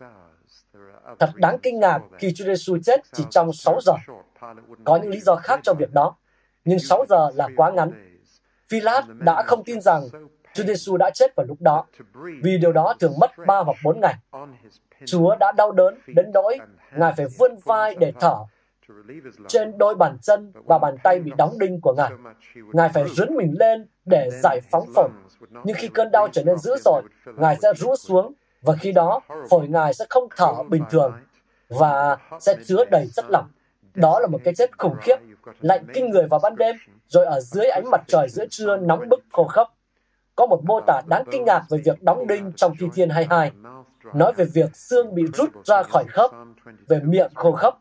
[1.19, 3.93] Thật đáng kinh ngạc khi Chúa Giêsu chết chỉ trong 6 giờ.
[4.85, 6.17] Có những lý do khác cho việc đó,
[6.65, 7.93] nhưng 6 giờ là quá ngắn
[8.69, 10.03] Philip đã không tin rằng
[10.57, 11.85] Chúa Giêsu đã chết vào lúc đó,
[12.43, 14.15] vì điều đó thường mất 3 hoặc 4 ngày.
[15.07, 16.59] Chúa đã đau đớn đến nỗi
[16.93, 18.37] Ngài phải vươn vai để thở
[19.49, 22.11] trên đôi bàn chân và bàn tay bị đóng đinh của Ngài.
[22.73, 25.09] Ngài phải rướn mình lên để giải phóng phổi.
[25.65, 27.03] Nhưng khi cơn đau trở nên dữ dội,
[27.37, 28.33] Ngài sẽ rũ xuống
[28.63, 31.13] và khi đó phổi Ngài sẽ không thở bình thường
[31.69, 33.49] và sẽ chứa đầy chất lỏng.
[33.95, 35.17] Đó là một cái chết khủng khiếp
[35.61, 36.77] lạnh kinh người vào ban đêm,
[37.09, 39.76] rồi ở dưới ánh mặt trời giữa trưa nóng bức khô khốc.
[40.37, 43.53] Có một mô tả đáng kinh ngạc về việc đóng đinh trong Thi Thiên 22,
[44.15, 46.31] nói về việc xương bị rút ra khỏi khớp,
[46.89, 47.75] về miệng khô khớp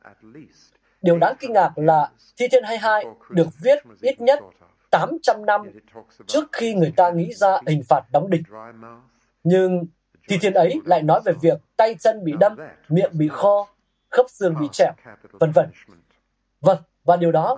[1.01, 4.39] Điều đáng kinh ngạc là Thi Thiên 22 được viết ít nhất
[4.91, 5.61] 800 năm
[6.27, 8.43] trước khi người ta nghĩ ra hình phạt đóng đinh.
[9.43, 9.85] Nhưng
[10.27, 12.55] Thi Thiên ấy lại nói về việc tay chân bị đâm,
[12.89, 13.67] miệng bị khô,
[14.09, 14.93] khớp xương bị chẹp,
[15.31, 15.69] vân vân.
[16.61, 17.57] Vâng, và điều đó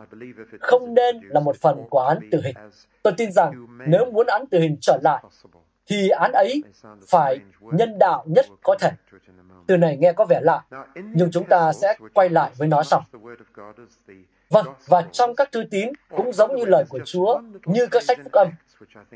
[0.60, 2.56] không nên là một phần của án tử hình.
[3.04, 5.24] Tôi tin rằng nếu muốn án tử hình trở lại,
[5.88, 6.64] thì án ấy
[7.08, 8.91] phải nhân đạo nhất có thể.
[9.68, 10.62] Từ này nghe có vẻ lạ,
[10.95, 13.04] nhưng chúng ta sẽ quay lại với nó sau.
[14.50, 18.18] Vâng, và trong các thư tín cũng giống như lời của Chúa, như các sách
[18.24, 18.48] phúc âm.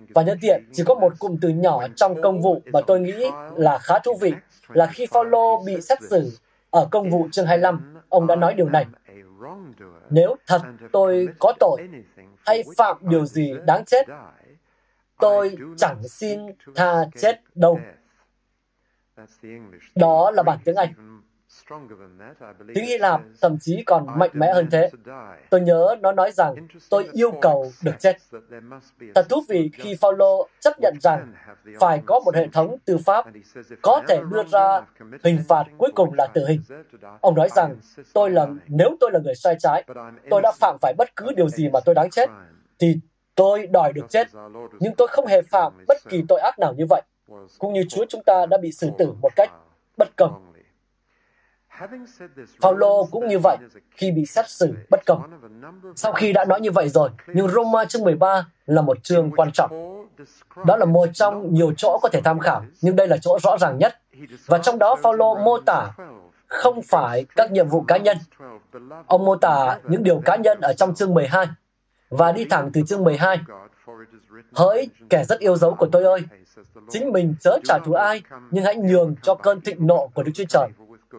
[0.09, 3.25] Và nhân tiện, chỉ có một cụm từ nhỏ trong công vụ mà tôi nghĩ
[3.55, 4.33] là khá thú vị,
[4.69, 6.31] là khi Phaolô bị xét xử
[6.69, 8.85] ở công vụ chương 25, ông đã nói điều này.
[10.09, 10.61] Nếu thật
[10.91, 11.89] tôi có tội
[12.45, 14.07] hay phạm điều gì đáng chết,
[15.19, 16.39] tôi chẳng xin
[16.75, 17.79] tha chết đâu.
[19.95, 21.10] Đó là bản tiếng Anh.
[22.73, 24.89] Tiếng Hy Lạp thậm chí còn mạnh mẽ hơn thế.
[25.49, 28.17] Tôi nhớ nó nói rằng tôi yêu cầu được chết.
[29.15, 31.33] Thật thú vị khi Phaolô chấp nhận rằng
[31.79, 33.25] phải có một hệ thống tư pháp
[33.81, 34.81] có thể đưa ra
[35.23, 36.61] hình phạt cuối cùng là tử hình.
[37.21, 37.75] Ông nói rằng
[38.13, 39.83] tôi là nếu tôi là người sai trái,
[40.29, 42.29] tôi đã phạm phải bất cứ điều gì mà tôi đáng chết,
[42.79, 42.97] thì
[43.35, 44.27] tôi đòi được chết.
[44.79, 47.01] Nhưng tôi không hề phạm bất kỳ tội ác nào như vậy.
[47.59, 49.49] Cũng như Chúa chúng ta đã bị xử tử một cách
[49.97, 50.50] bất công
[52.61, 53.57] Phaolô cũng như vậy
[53.91, 55.21] khi bị xét xử bất công.
[55.95, 59.51] Sau khi đã nói như vậy rồi, nhưng Roma chương 13 là một chương quan
[59.51, 59.71] trọng.
[60.65, 63.57] Đó là một trong nhiều chỗ có thể tham khảo, nhưng đây là chỗ rõ
[63.57, 63.99] ràng nhất.
[64.45, 65.91] Và trong đó Phaolô mô tả
[66.47, 68.17] không phải các nhiệm vụ cá nhân.
[69.07, 71.47] Ông mô tả những điều cá nhân ở trong chương 12
[72.09, 73.39] và đi thẳng từ chương 12.
[74.53, 76.21] Hỡi kẻ rất yêu dấu của tôi ơi,
[76.89, 78.21] chính mình chớ trả thù ai,
[78.51, 80.69] nhưng hãy nhường cho cơn thịnh nộ của Đức Chúa Trời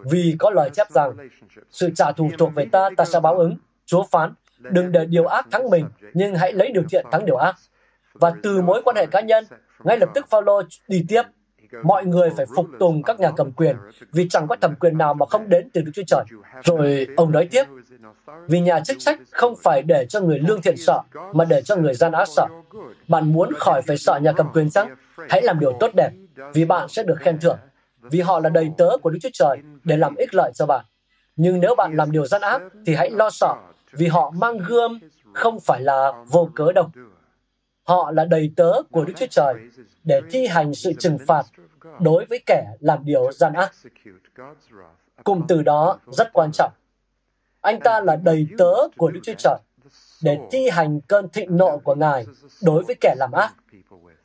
[0.05, 1.29] vì có lời chép rằng,
[1.71, 3.57] sự trả thù thuộc về ta, ta sẽ báo ứng.
[3.87, 7.37] Chúa phán, đừng để điều ác thắng mình, nhưng hãy lấy điều thiện thắng điều
[7.37, 7.57] ác.
[8.15, 9.45] Và từ mối quan hệ cá nhân,
[9.85, 11.23] ngay lập tức Phaolô đi tiếp,
[11.83, 13.77] mọi người phải phục tùng các nhà cầm quyền,
[14.13, 16.25] vì chẳng có thẩm quyền nào mà không đến từ Đức Chúa Trời.
[16.65, 17.65] Rồi ông nói tiếp,
[18.49, 21.01] vì nhà chức trách không phải để cho người lương thiện sợ,
[21.33, 22.47] mà để cho người gian ác sợ.
[23.09, 24.95] Bạn muốn khỏi phải sợ nhà cầm quyền chăng?
[25.29, 26.11] Hãy làm điều tốt đẹp,
[26.55, 27.59] vì bạn sẽ được khen thưởng
[28.03, 30.85] vì họ là đầy tớ của Đức Chúa Trời để làm ích lợi cho bạn.
[31.37, 33.55] Nhưng nếu bạn làm điều gian ác, thì hãy lo sợ,
[33.93, 35.01] vì họ mang gươm
[35.35, 36.91] không phải là vô cớ đâu.
[37.83, 39.55] Họ là đầy tớ của Đức Chúa Trời
[40.05, 41.47] để thi hành sự trừng phạt
[42.01, 43.73] đối với kẻ làm điều gian ác.
[45.25, 46.73] Cụm từ đó rất quan trọng.
[47.61, 49.59] Anh ta là đầy tớ của Đức Chúa Trời
[50.23, 52.27] để thi hành cơn thịnh nộ của Ngài
[52.63, 53.55] đối với kẻ làm ác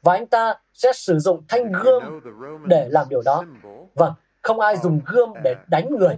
[0.02, 2.04] và anh ta sẽ sử dụng thanh gươm
[2.66, 3.44] để làm điều đó.
[3.96, 6.16] Vâng, không ai dùng gươm để đánh người.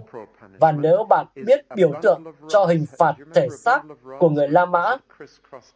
[0.58, 3.82] Và nếu bạn biết biểu tượng cho hình phạt thể xác
[4.18, 4.96] của người La Mã,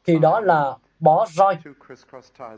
[0.05, 1.59] thì đó là bó roi.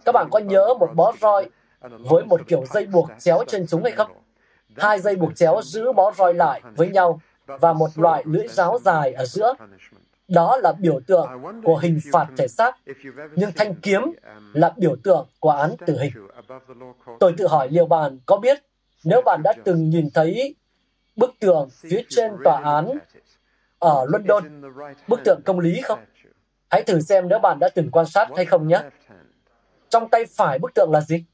[0.04, 1.50] Các bạn có nhớ một bó roi
[1.80, 4.10] với một kiểu dây buộc chéo trên chúng hay không?
[4.76, 8.78] Hai dây buộc chéo giữ bó roi lại với nhau và một loại lưỡi giáo
[8.78, 9.54] dài ở giữa
[10.28, 11.28] đó là biểu tượng
[11.64, 12.76] của hình phạt thể xác,
[13.36, 14.02] nhưng thanh kiếm
[14.52, 16.12] là biểu tượng của án tử hình.
[17.20, 18.62] Tôi tự hỏi liệu bạn có biết
[19.04, 20.54] nếu bạn đã từng nhìn thấy
[21.16, 22.98] bức tượng phía trên tòa án
[23.78, 24.62] ở London,
[25.08, 25.98] bức tượng công lý không?
[26.70, 28.80] Hãy thử xem nếu bạn đã từng quan sát hay không nhé.
[29.88, 31.24] Trong tay phải bức tượng là gì?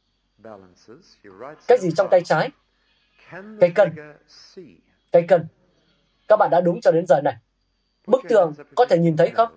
[1.69, 2.51] Cái gì trong tay trái?
[3.61, 3.93] Cây cân.
[5.13, 5.47] Cây cân.
[6.29, 7.37] Các bạn đã đúng cho đến giờ này.
[8.07, 9.49] Bức tường có thể nhìn thấy không?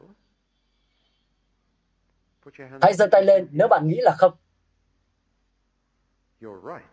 [2.82, 4.34] Hãy giơ tay lên nếu bạn nghĩ là không.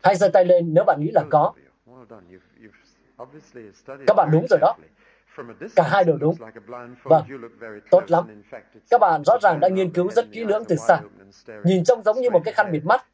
[0.03, 1.53] Hãy giơ tay lên nếu bạn nghĩ là có.
[4.07, 4.76] Các bạn đúng rồi đó.
[5.76, 6.34] Cả hai đều đúng.
[7.03, 7.26] Vâng,
[7.90, 8.42] tốt lắm.
[8.90, 11.00] Các bạn rõ ràng đã nghiên cứu rất kỹ lưỡng từ xa.
[11.64, 13.07] Nhìn trông giống như một cái khăn bịt mắt.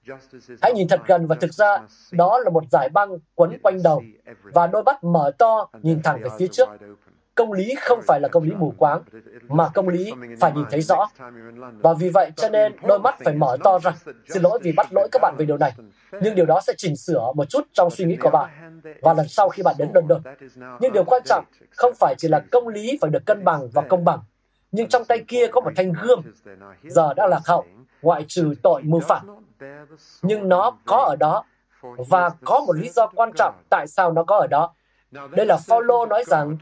[0.62, 1.78] Hãy nhìn thật gần và thực ra
[2.12, 4.03] đó là một giải băng quấn quanh đầu
[4.43, 6.68] và đôi mắt mở to nhìn thẳng về phía trước
[7.39, 9.03] công lý không phải là công lý mù quáng,
[9.49, 11.09] mà công lý phải nhìn thấy rõ.
[11.78, 13.93] Và vì vậy cho nên đôi mắt phải mở to ra.
[14.28, 15.72] Xin lỗi vì bắt lỗi các bạn về điều này.
[16.20, 19.28] Nhưng điều đó sẽ chỉnh sửa một chút trong suy nghĩ của bạn và lần
[19.28, 20.22] sau khi bạn đến London.
[20.80, 23.82] Nhưng điều quan trọng không phải chỉ là công lý phải được cân bằng và
[23.82, 24.18] công bằng,
[24.72, 26.22] nhưng trong tay kia có một thanh gươm.
[26.82, 27.64] Giờ đã lạc hậu,
[28.03, 29.26] ngoại trừ tội mưu phản
[30.22, 31.45] Nhưng nó có ở đó
[31.82, 34.72] và có một lý do quan trọng tại sao nó có ở đó
[35.11, 36.56] đây là Phaolô nói rằng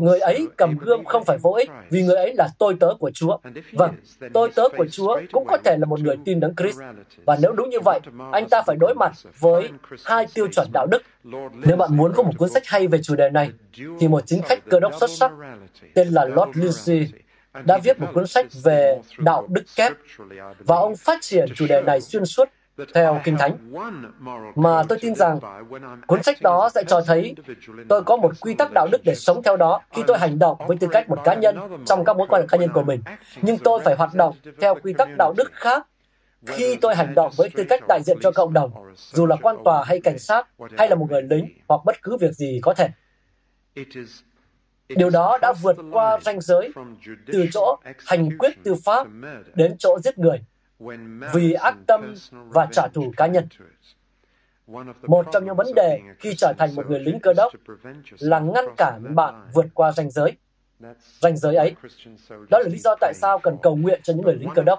[0.00, 3.10] người ấy cầm gươm không phải vô ích vì người ấy là tôi tớ của
[3.14, 3.38] Chúa.
[3.72, 3.94] Vâng,
[4.32, 6.78] tôi tớ của Chúa cũng có thể là một người tin đấng Christ.
[7.26, 8.00] Và nếu đúng như vậy,
[8.32, 9.70] anh ta phải đối mặt với
[10.04, 11.02] hai tiêu chuẩn đạo đức.
[11.66, 13.50] Nếu bạn muốn có một cuốn sách hay về chủ đề này,
[14.00, 15.32] thì một chính khách cơ đốc xuất sắc
[15.94, 17.08] tên là Lord Lindsay
[17.64, 19.92] đã viết một cuốn sách về đạo đức kép
[20.58, 22.48] và ông phát triển chủ đề này xuyên suốt
[22.94, 23.56] theo Kinh Thánh.
[24.54, 25.38] Mà tôi tin rằng
[26.06, 27.34] cuốn sách đó sẽ cho thấy
[27.88, 30.58] tôi có một quy tắc đạo đức để sống theo đó khi tôi hành động
[30.66, 31.56] với tư cách một cá nhân
[31.86, 33.00] trong các mối quan hệ cá nhân của mình.
[33.42, 35.86] Nhưng tôi phải hoạt động theo quy tắc đạo đức khác
[36.46, 39.56] khi tôi hành động với tư cách đại diện cho cộng đồng, dù là quan
[39.64, 40.48] tòa hay cảnh sát,
[40.78, 42.88] hay là một người lính, hoặc bất cứ việc gì có thể.
[44.88, 46.72] Điều đó đã vượt qua ranh giới
[47.32, 49.06] từ chỗ hành quyết tư pháp
[49.54, 50.40] đến chỗ giết người
[51.34, 53.48] vì ác tâm và trả thù cá nhân.
[55.02, 57.52] Một trong những vấn đề khi trở thành một người lính cơ đốc
[58.18, 60.32] là ngăn cản bạn vượt qua ranh giới.
[61.20, 61.74] Ranh giới ấy.
[62.50, 64.78] Đó là lý do tại sao cần cầu nguyện cho những người lính cơ đốc.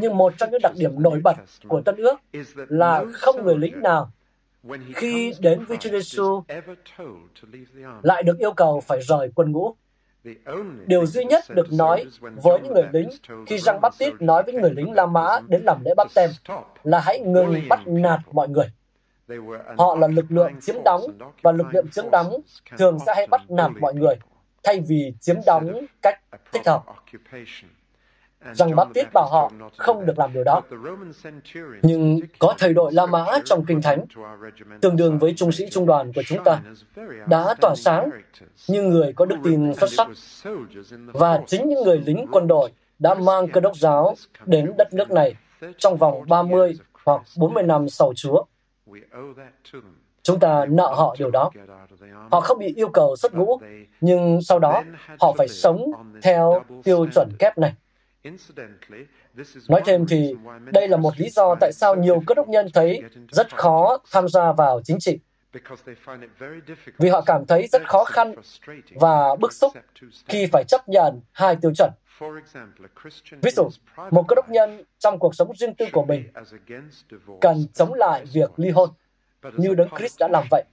[0.00, 1.36] Nhưng một trong những đặc điểm nổi bật
[1.68, 2.16] của Tân ước
[2.68, 4.10] là không người lính nào
[4.94, 6.42] khi đến với Chúa Giêsu
[8.02, 9.74] lại được yêu cầu phải rời quân ngũ.
[10.86, 13.08] Điều duy nhất được nói với những người lính
[13.46, 16.30] khi Giăng Baptiste nói với người lính La Mã đến làm lễ bắt tem
[16.84, 18.66] là hãy ngừng bắt nạt mọi người.
[19.78, 21.02] Họ là lực lượng chiếm đóng
[21.42, 22.40] và lực lượng chiếm đóng
[22.78, 24.14] thường sẽ hay bắt nạt mọi người
[24.62, 26.20] thay vì chiếm đóng cách
[26.52, 26.82] thích hợp
[28.52, 30.62] rằng Baptist bảo họ không được làm điều đó.
[31.82, 34.04] Nhưng có thầy đội La Mã trong Kinh Thánh,
[34.80, 36.60] tương đương với trung sĩ trung đoàn của chúng ta,
[37.26, 38.10] đã tỏa sáng
[38.68, 40.08] như người có đức tin xuất sắc.
[41.12, 44.14] Và chính những người lính quân đội đã mang cơ đốc giáo
[44.46, 45.34] đến đất nước này
[45.78, 48.44] trong vòng 30 hoặc 40 năm sau Chúa.
[50.22, 51.50] Chúng ta nợ họ điều đó.
[52.30, 53.60] Họ không bị yêu cầu xuất ngũ,
[54.00, 54.82] nhưng sau đó
[55.20, 55.90] họ phải sống
[56.22, 57.72] theo tiêu chuẩn kép này.
[59.68, 60.34] Nói thêm thì
[60.72, 63.02] đây là một lý do tại sao nhiều cơ đốc nhân thấy
[63.32, 65.18] rất khó tham gia vào chính trị.
[66.98, 68.34] Vì họ cảm thấy rất khó khăn
[68.94, 69.72] và bức xúc
[70.28, 71.90] khi phải chấp nhận hai tiêu chuẩn.
[73.42, 73.68] Ví dụ,
[74.10, 76.24] một cơ đốc nhân trong cuộc sống riêng tư của mình
[77.40, 78.90] cần chống lại việc ly hôn,
[79.56, 80.64] như Đấng Christ đã làm vậy.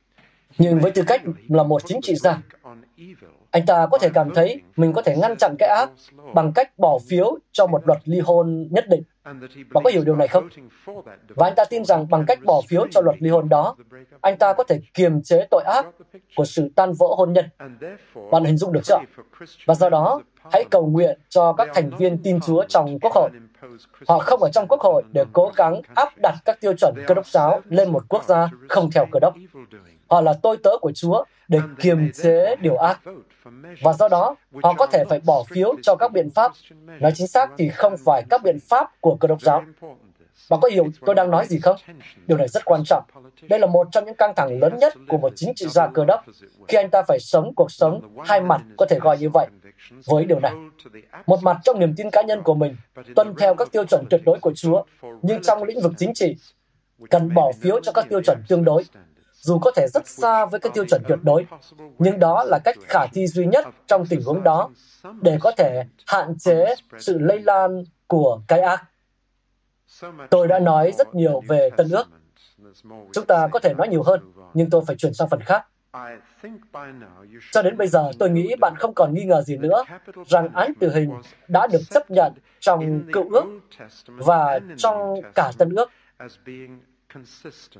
[0.58, 2.41] Nhưng với tư cách là một chính trị gia,
[3.52, 5.89] anh ta có thể cảm thấy mình có thể ngăn chặn cái ác
[6.34, 9.04] bằng cách bỏ phiếu cho một luật ly hôn nhất định.
[9.74, 10.50] Bạn có hiểu điều này không?
[11.28, 13.76] Và anh ta tin rằng bằng cách bỏ phiếu cho luật ly hôn đó,
[14.22, 15.86] anh ta có thể kiềm chế tội ác
[16.36, 17.45] của sự tan vỡ hôn nhân.
[18.32, 19.00] Bạn hình dung được chưa?
[19.66, 20.22] Và do đó,
[20.52, 23.30] hãy cầu nguyện cho các thành viên tin Chúa trong Quốc hội.
[24.08, 27.14] Họ không ở trong Quốc hội để cố gắng áp đặt các tiêu chuẩn cơ
[27.14, 29.34] đốc giáo lên một quốc gia không theo cơ đốc.
[30.10, 32.99] Họ là tôi tớ của Chúa để kiềm chế điều ác.
[33.82, 36.51] Và do đó, họ có thể phải bỏ phiếu cho các biện pháp.
[36.99, 39.64] Nói chính xác thì không phải các biện pháp của cơ đốc giáo.
[40.49, 41.76] Bạn có hiểu tôi đang nói gì không?
[42.28, 43.03] Điều này rất quan trọng.
[43.49, 46.05] Đây là một trong những căng thẳng lớn nhất của một chính trị gia cơ
[46.05, 46.24] đốc,
[46.68, 49.47] khi anh ta phải sống cuộc sống hai mặt, có thể gọi như vậy,
[50.05, 50.53] với điều này.
[51.26, 52.76] Một mặt trong niềm tin cá nhân của mình,
[53.16, 54.84] tuân theo các tiêu chuẩn tuyệt đối của Chúa,
[55.22, 56.36] nhưng trong lĩnh vực chính trị,
[57.10, 58.84] cần bỏ phiếu cho các tiêu chuẩn tương đối,
[59.42, 61.46] dù có thể rất xa với các tiêu chuẩn tuyệt đối,
[62.00, 64.70] nhưng đó là cách khả thi duy nhất trong tình huống đó
[65.22, 68.84] để có thể hạn chế sự lây lan của cái ác.
[70.30, 72.08] Tôi đã nói rất nhiều về Tân ước.
[73.14, 75.68] Chúng ta có thể nói nhiều hơn, nhưng tôi phải chuyển sang phần khác.
[77.52, 79.84] Cho đến bây giờ, tôi nghĩ bạn không còn nghi ngờ gì nữa
[80.28, 81.12] rằng án tử hình
[81.48, 83.46] đã được chấp nhận trong cựu ước
[84.06, 85.90] và trong cả tân ước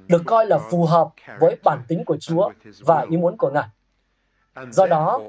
[0.08, 1.10] được coi là phù hợp
[1.40, 2.50] với bản tính của Chúa
[2.80, 3.68] và ý muốn của Ngài.
[4.72, 5.22] Do đó,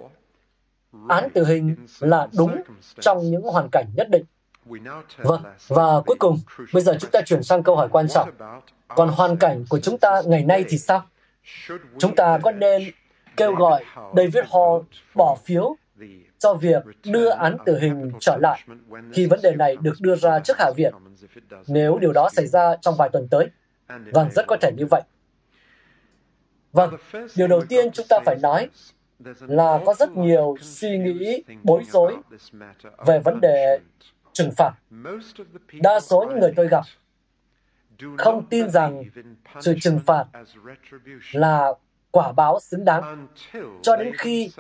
[1.09, 2.63] án tử hình là đúng
[3.01, 4.25] trong những hoàn cảnh nhất định.
[5.19, 6.39] Vâng, và cuối cùng,
[6.73, 8.31] bây giờ chúng ta chuyển sang câu hỏi quan trọng.
[8.89, 11.03] Còn hoàn cảnh của chúng ta ngày nay thì sao?
[11.99, 12.83] Chúng ta có nên
[13.37, 13.85] kêu gọi
[14.17, 14.83] David Hall
[15.15, 15.77] bỏ phiếu
[16.39, 18.65] cho việc đưa án tử hình trở lại
[19.13, 20.95] khi vấn đề này được đưa ra trước Hạ viện,
[21.67, 23.49] nếu điều đó xảy ra trong vài tuần tới.
[24.13, 25.03] Vâng, rất có thể như vậy.
[26.73, 26.97] Vâng,
[27.37, 28.69] điều đầu tiên chúng ta phải nói
[29.41, 32.17] là có rất nhiều suy nghĩ bối rối
[33.07, 33.79] về vấn đề
[34.33, 34.73] trừng phạt.
[35.83, 36.85] Đa số những người tôi gặp
[38.19, 39.05] không tin rằng
[39.61, 40.25] sự trừng phạt
[41.33, 41.73] là
[42.11, 43.27] quả báo xứng đáng
[43.83, 44.51] cho đến khi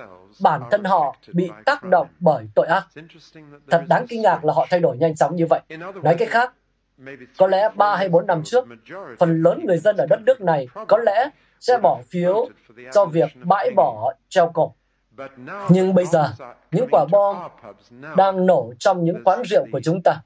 [0.42, 2.86] bản thân họ bị tác động bởi tội ác.
[3.70, 5.60] Thật đáng kinh ngạc là họ thay đổi nhanh chóng như vậy.
[6.02, 6.54] Nói cách khác,
[7.38, 8.64] có lẽ 3 hay 4 năm trước,
[9.18, 11.30] phần lớn người dân ở đất nước này có lẽ
[11.60, 12.48] sẽ bỏ phiếu
[12.92, 14.74] cho việc bãi bỏ treo cổ.
[15.68, 16.32] Nhưng bây giờ,
[16.70, 17.36] những quả bom
[18.16, 20.20] đang nổ trong những quán rượu của chúng ta.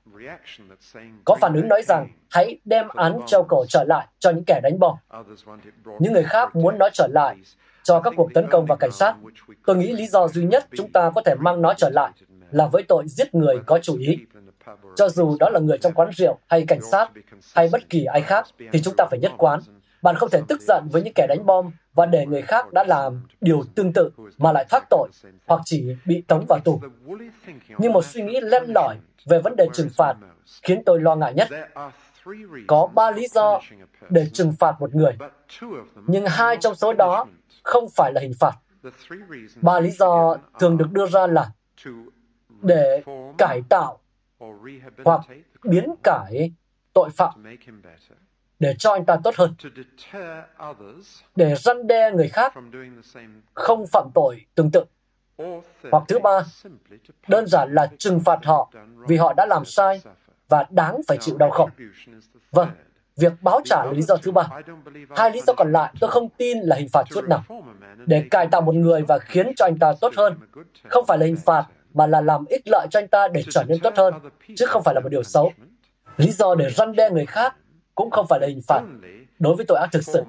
[1.25, 4.61] Có phản ứng nói rằng hãy đem án treo cổ trở lại cho những kẻ
[4.63, 4.97] đánh bom.
[5.99, 7.37] Những người khác muốn nó trở lại
[7.83, 9.15] cho các cuộc tấn công vào cảnh sát.
[9.67, 12.11] Tôi nghĩ lý do duy nhất chúng ta có thể mang nó trở lại
[12.51, 14.19] là với tội giết người có chủ ý.
[14.97, 17.11] Cho dù đó là người trong quán rượu hay cảnh sát
[17.55, 19.61] hay bất kỳ ai khác thì chúng ta phải nhất quán.
[20.03, 22.85] Bạn không thể tức giận với những kẻ đánh bom và để người khác đã
[22.85, 25.09] làm điều tương tự mà lại thoát tội
[25.47, 26.81] hoặc chỉ bị tống vào tù.
[27.79, 28.97] Nhưng một suy nghĩ len lỏi
[29.27, 30.15] về vấn đề trừng phạt
[30.63, 31.49] khiến tôi lo ngại nhất.
[32.67, 33.61] Có ba lý do
[34.11, 35.17] để trừng phạt một người,
[36.07, 37.27] nhưng hai trong số đó
[37.63, 38.53] không phải là hình phạt.
[39.63, 41.51] Ba lý do thường được đưa ra là
[42.63, 43.03] để
[43.39, 43.99] cải tạo
[45.05, 45.21] hoặc
[45.65, 46.53] biến cải
[46.93, 47.45] tội phạm
[48.59, 49.55] để cho anh ta tốt hơn,
[51.37, 52.55] để răn đe người khác
[53.55, 54.85] không phạm tội tương tự.
[55.91, 56.41] Hoặc thứ ba,
[57.29, 58.73] đơn giản là trừng phạt họ
[59.09, 60.01] vì họ đã làm sai
[60.49, 61.69] và đáng phải chịu đau khổ.
[62.51, 62.69] Vâng,
[63.17, 64.49] việc báo trả là lý do thứ ba.
[65.17, 67.45] Hai lý do còn lại tôi không tin là hình phạt chút nào.
[68.07, 70.39] Để cải tạo một người và khiến cho anh ta tốt hơn,
[70.89, 73.65] không phải là hình phạt mà là làm ích lợi cho anh ta để trở
[73.65, 74.15] nên tốt hơn,
[74.57, 75.53] chứ không phải là một điều xấu.
[76.17, 77.57] Lý do để răn đe người khác
[77.95, 78.83] cũng không phải là hình phạt
[79.39, 80.23] đối với tội ác thực sự.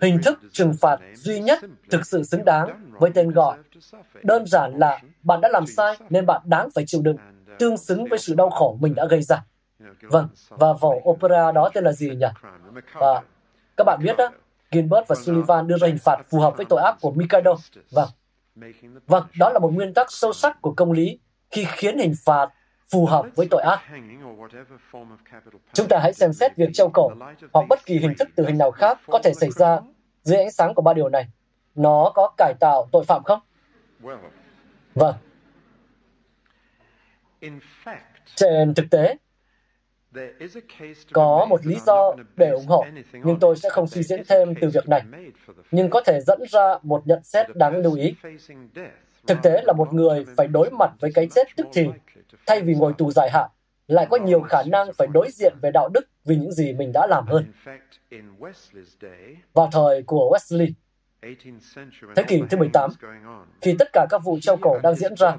[0.00, 1.60] Hình thức trừng phạt duy nhất
[1.90, 3.58] thực sự xứng đáng với tên gọi.
[4.22, 7.16] Đơn giản là bạn đã làm sai nên bạn đáng phải chịu đựng,
[7.58, 9.44] tương xứng với sự đau khổ mình đã gây ra.
[10.02, 12.26] Vâng, và vở opera đó tên là gì nhỉ?
[12.92, 13.22] Và
[13.76, 14.30] các bạn biết đó,
[14.70, 17.54] Gilbert và Sullivan đưa ra hình phạt phù hợp với tội ác của Mikado.
[17.90, 18.08] Vâng,
[19.06, 21.18] vâng, đó là một nguyên tắc sâu sắc của công lý
[21.50, 22.48] khi khiến hình phạt
[22.90, 23.80] phù hợp với tội ác.
[25.72, 27.10] Chúng ta hãy xem xét việc treo cổ
[27.52, 29.80] hoặc bất kỳ hình thức tử hình nào khác có thể xảy ra
[30.22, 31.26] dưới ánh sáng của ba điều này.
[31.74, 33.40] Nó có cải tạo tội phạm không?
[34.94, 35.14] Vâng.
[38.34, 39.16] Trên thực tế,
[41.12, 44.68] có một lý do để ủng hộ, nhưng tôi sẽ không suy diễn thêm từ
[44.68, 45.02] việc này.
[45.70, 48.14] Nhưng có thể dẫn ra một nhận xét đáng lưu ý.
[49.26, 51.88] Thực tế là một người phải đối mặt với cái chết tức thì,
[52.46, 53.50] thay vì ngồi tù dài hạn,
[53.86, 56.92] lại có nhiều khả năng phải đối diện về đạo đức vì những gì mình
[56.94, 57.52] đã làm hơn.
[59.52, 60.72] Vào thời của Wesley,
[62.16, 62.90] Thế kỷ thứ 18,
[63.60, 65.36] khi tất cả các vụ treo cổ đang diễn ra,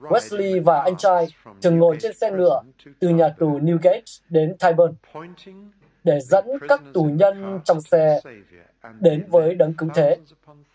[0.00, 1.28] Wesley và anh trai
[1.62, 2.62] thường ngồi trên xe ngựa
[3.00, 4.94] từ nhà tù Newgate đến Tyburn
[6.04, 8.20] để dẫn các tù nhân trong xe
[9.00, 10.16] đến với đấng cứu thế.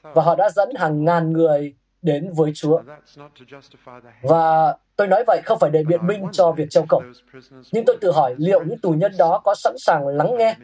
[0.01, 2.81] Và họ đã dẫn hàng ngàn người đến với Chúa.
[4.21, 7.01] Và tôi nói vậy không phải để biện minh cho việc treo cổ.
[7.71, 10.55] Nhưng tôi tự hỏi liệu những tù nhân đó có sẵn sàng lắng nghe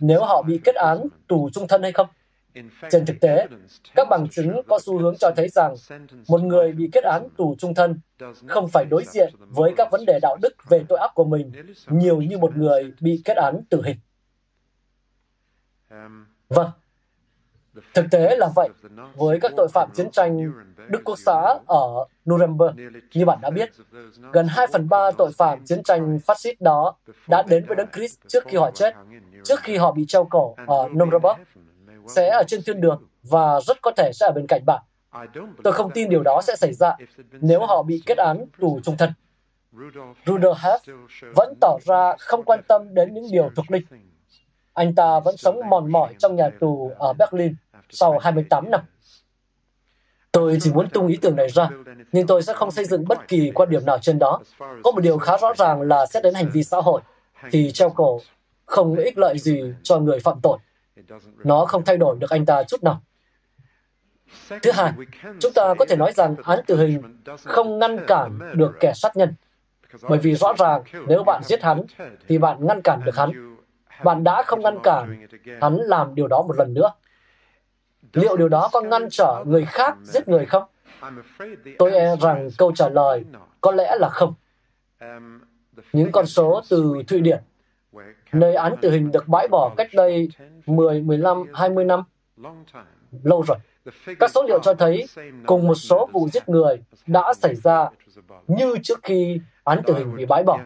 [0.00, 2.06] nếu họ bị kết án tù trung thân hay không?
[2.90, 3.46] Trên thực tế,
[3.94, 5.74] các bằng chứng có xu hướng cho thấy rằng
[6.28, 8.00] một người bị kết án tù trung thân
[8.46, 11.52] không phải đối diện với các vấn đề đạo đức về tội ác của mình
[11.86, 13.96] nhiều như một người bị kết án tử hình.
[16.48, 16.70] Vâng,
[17.94, 18.68] thực tế là vậy.
[19.14, 20.52] với các tội phạm chiến tranh
[20.88, 22.76] Đức Quốc xã ở Nuremberg.
[23.14, 23.70] Như bạn đã biết,
[24.32, 26.96] gần 2 phần 3 tội phạm chiến tranh phát xít đó
[27.28, 28.94] đã đến với Đấng Christ trước khi họ chết,
[29.44, 31.40] trước khi họ bị treo cổ ở Nuremberg
[32.14, 34.82] sẽ ở trên thiên đường và rất có thể sẽ ở bên cạnh bạn.
[35.64, 36.96] Tôi không tin điều đó sẽ xảy ra
[37.32, 39.12] nếu họ bị kết án tù trung thân.
[40.26, 40.88] Rudolf Hess
[41.36, 43.82] vẫn tỏ ra không quan tâm đến những điều thuộc linh.
[44.72, 47.54] Anh ta vẫn sống mòn mỏi trong nhà tù ở Berlin
[47.90, 48.80] sau 28 năm.
[50.32, 51.70] Tôi chỉ muốn tung ý tưởng này ra,
[52.12, 54.40] nhưng tôi sẽ không xây dựng bất kỳ quan điểm nào trên đó.
[54.58, 57.00] Có một điều khá rõ ràng là xét đến hành vi xã hội,
[57.50, 58.20] thì treo cổ
[58.66, 60.58] không ích lợi gì cho người phạm tội.
[61.44, 63.02] Nó không thay đổi được anh ta chút nào.
[64.62, 64.92] Thứ hai,
[65.40, 67.02] chúng ta có thể nói rằng án tử hình
[67.44, 69.34] không ngăn cản được kẻ sát nhân.
[70.02, 71.82] Bởi vì rõ ràng nếu bạn giết hắn,
[72.28, 73.56] thì bạn ngăn cản được hắn.
[74.04, 75.26] Bạn đã không ngăn cản
[75.60, 76.90] hắn làm điều đó một lần nữa.
[78.12, 80.62] Liệu điều đó có ngăn trở người khác giết người không?
[81.78, 83.24] Tôi e rằng câu trả lời
[83.60, 84.34] có lẽ là không.
[85.92, 87.42] Những con số từ Thụy Điển
[88.32, 90.28] nơi án tử hình được bãi bỏ cách đây
[90.66, 92.02] 10, 15, 20 năm.
[93.22, 93.58] Lâu rồi.
[94.18, 95.06] Các số liệu cho thấy
[95.46, 97.88] cùng một số vụ giết người đã xảy ra
[98.46, 100.60] như trước khi án tử hình bị bãi bỏ.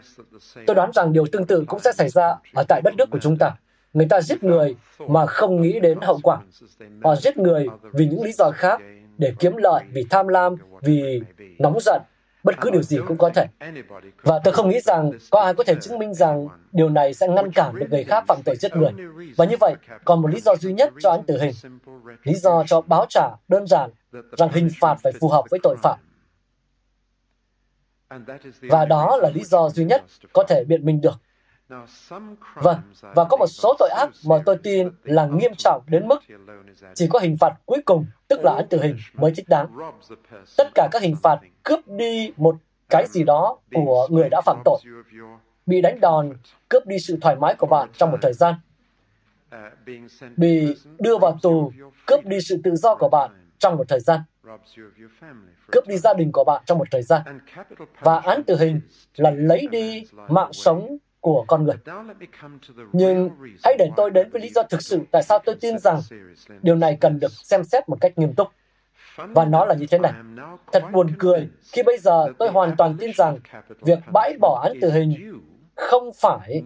[0.66, 3.18] Tôi đoán rằng điều tương tự cũng sẽ xảy ra ở tại đất nước của
[3.18, 3.56] chúng ta.
[3.92, 4.76] Người ta giết người
[5.08, 6.40] mà không nghĩ đến hậu quả.
[7.04, 8.80] Họ giết người vì những lý do khác,
[9.18, 11.20] để kiếm lợi, vì tham lam, vì
[11.58, 12.02] nóng giận,
[12.44, 13.46] bất cứ điều gì cũng có thể.
[14.22, 17.28] Và tôi không nghĩ rằng có ai có thể chứng minh rằng điều này sẽ
[17.28, 18.92] ngăn cản được người khác phạm tội giết người.
[19.36, 19.74] Và như vậy,
[20.04, 21.52] còn một lý do duy nhất cho án tử hình.
[22.22, 25.76] Lý do cho báo trả đơn giản rằng hình phạt phải phù hợp với tội
[25.82, 25.98] phạm.
[28.62, 31.20] Và đó là lý do duy nhất có thể biện minh được.
[32.54, 36.22] Vâng, và có một số tội ác mà tôi tin là nghiêm trọng đến mức
[36.94, 39.66] chỉ có hình phạt cuối cùng, tức là án tử hình, mới thích đáng.
[40.56, 42.56] Tất cả các hình phạt cướp đi một
[42.88, 44.80] cái gì đó của người đã phạm tội,
[45.66, 46.32] bị đánh đòn,
[46.68, 48.54] cướp đi sự thoải mái của bạn trong một thời gian,
[50.36, 51.72] bị đưa vào tù,
[52.06, 54.20] cướp đi sự tự do của bạn trong một thời gian,
[55.72, 57.22] cướp đi gia đình của bạn trong một thời gian.
[58.00, 58.80] Và án tử hình
[59.16, 61.74] là lấy đi mạng sống của con người.
[62.92, 63.30] Nhưng
[63.64, 66.00] hãy để tôi đến với lý do thực sự tại sao tôi tin rằng
[66.62, 68.48] điều này cần được xem xét một cách nghiêm túc.
[69.16, 70.12] Và nó là như thế này.
[70.72, 73.38] Thật buồn cười khi bây giờ tôi hoàn toàn tin rằng
[73.80, 75.40] việc bãi bỏ án tử hình
[75.74, 76.62] không phải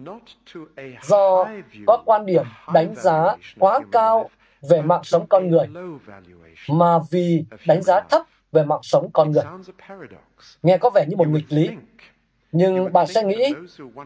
[1.03, 1.45] do
[1.87, 4.29] có quan điểm đánh giá quá cao
[4.69, 5.67] về mạng sống con người,
[6.69, 9.43] mà vì đánh giá thấp về mạng sống con người.
[10.63, 11.69] Nghe có vẻ như một nghịch lý,
[12.51, 13.53] nhưng bạn sẽ nghĩ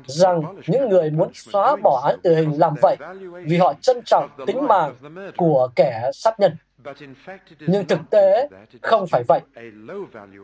[0.05, 2.97] rằng những người muốn xóa bỏ án tử hình làm vậy
[3.45, 4.95] vì họ trân trọng tính mạng
[5.37, 6.57] của kẻ sát nhân.
[7.59, 8.49] Nhưng thực tế
[8.81, 9.41] không phải vậy,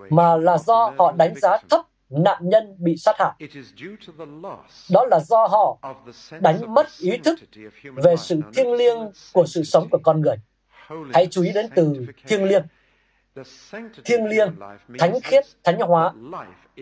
[0.10, 3.34] mà là do họ đánh giá thấp nạn nhân bị sát hại.
[4.92, 5.78] Đó là do họ
[6.40, 7.40] đánh mất ý thức
[7.96, 10.36] về sự thiêng liêng của sự sống của con người.
[11.14, 12.64] Hãy chú ý đến từ thiêng liêng.
[14.06, 14.56] Thiêng liêng,
[15.00, 16.14] thánh khiết, thánh hóa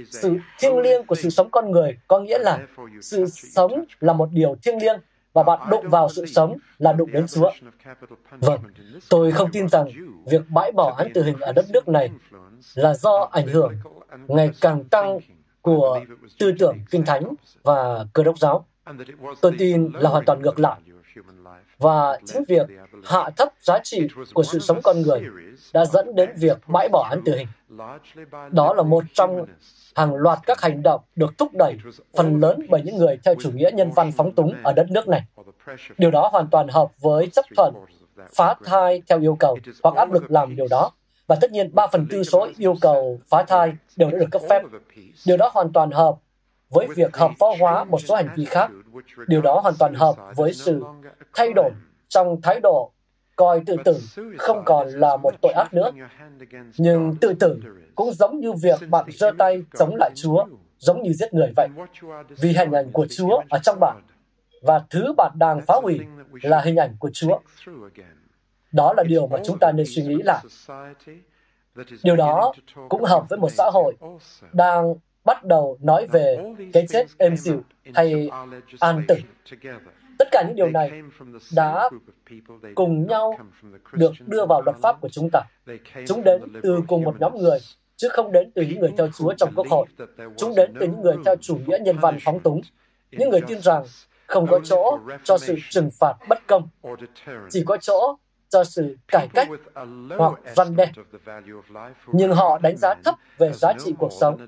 [0.10, 2.60] sự thiêng liêng của sự sống con người có nghĩa là
[3.02, 5.00] sự sống là một điều thiêng liêng
[5.34, 7.52] và bạn đụng vào sự sống là đụng đến Chúa.
[8.32, 8.60] Vâng,
[9.10, 9.88] tôi không tin rằng
[10.26, 12.10] việc bãi bỏ án tử hình ở đất nước này
[12.76, 13.74] là do ảnh hưởng
[14.28, 15.20] ngày càng tăng
[15.62, 16.00] của
[16.40, 17.24] tư tưởng kinh thánh
[17.64, 18.66] và cơ đốc giáo.
[19.42, 20.80] Tôi tin là hoàn toàn ngược lại.
[21.78, 22.68] Và chính việc
[23.04, 25.22] hạ thấp giá trị của sự sống con người
[25.74, 27.48] đã dẫn đến việc bãi bỏ án tử hình.
[28.52, 29.46] Đó là một trong
[29.96, 31.78] hàng loạt các hành động được thúc đẩy
[32.18, 35.08] phần lớn bởi những người theo chủ nghĩa nhân văn phóng túng ở đất nước
[35.08, 35.24] này.
[35.98, 37.74] Điều đó hoàn toàn hợp với chấp thuận
[38.36, 40.92] phá thai theo yêu cầu hoặc áp lực làm điều đó.
[41.28, 44.42] Và tất nhiên 3 phần tư số yêu cầu phá thai đều đã được cấp
[44.50, 44.62] phép.
[45.26, 46.16] Điều đó hoàn toàn hợp
[46.70, 48.72] với việc hợp pháp hóa một số hành vi khác.
[49.28, 50.84] Điều đó hoàn toàn hợp với sự
[51.34, 51.72] thay đổi
[52.08, 52.92] trong thái độ
[53.36, 54.00] coi tự tử
[54.38, 55.92] không còn là một tội ác nữa.
[56.78, 57.60] Nhưng tự tử
[57.96, 60.46] cũng giống như việc bạn giơ tay chống lại Chúa,
[60.78, 61.68] giống như giết người vậy.
[62.42, 64.02] Vì hình ảnh của Chúa ở trong bạn,
[64.62, 66.00] và thứ bạn đang phá hủy
[66.42, 67.40] là hình ảnh của Chúa.
[68.72, 70.44] Đó là điều mà chúng ta nên suy nghĩ lại.
[72.04, 72.54] Điều đó
[72.90, 73.96] cũng hợp với một xã hội
[74.54, 74.94] đang
[75.28, 76.38] bắt đầu nói về
[76.74, 77.62] cái chết êm dịu
[77.94, 78.30] hay
[78.80, 79.16] an tử.
[80.20, 80.92] Tất cả những điều này
[81.56, 81.90] đã
[82.76, 83.40] cùng nhau
[83.94, 85.42] được đưa vào luật pháp của chúng ta.
[86.08, 87.60] Chúng đến từ cùng một nhóm người,
[87.96, 89.86] chứ không đến từ những người theo Chúa trong quốc hội.
[90.38, 92.62] Chúng đến từ những người theo chủ nghĩa nhân văn phóng túng.
[93.12, 93.84] Những người tin rằng
[94.28, 96.70] không có chỗ cho sự trừng phạt bất công,
[97.50, 98.18] chỉ có chỗ
[98.50, 99.48] cho sự cải cách
[100.18, 100.92] hoặc răn đe.
[102.08, 104.48] Nhưng họ đánh giá thấp về giá trị cuộc sống.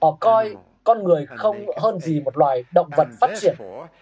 [0.00, 3.56] Họ coi con người không hơn gì một loài động vật phát triển,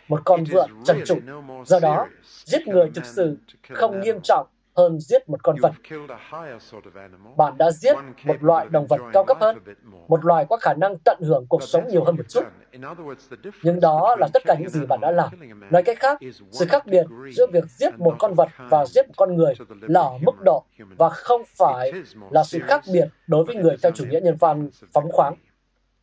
[0.08, 1.20] một con vượn trần trụi.
[1.66, 2.06] Do đó,
[2.44, 3.36] giết người thực sự
[3.74, 5.72] không nghiêm trọng hơn giết một con vật.
[7.36, 9.58] Bạn đã giết một loại động vật cao cấp hơn,
[10.08, 12.44] một loài có khả năng tận hưởng cuộc sống nhiều hơn một chút.
[13.62, 15.28] Nhưng đó là tất cả những gì bạn đã làm.
[15.70, 16.18] Nói cách khác,
[16.50, 20.00] sự khác biệt giữa việc giết một con vật và giết một con người là
[20.00, 21.92] ở mức độ và không phải
[22.30, 25.34] là sự khác biệt đối với người theo chủ nghĩa nhân văn phóng khoáng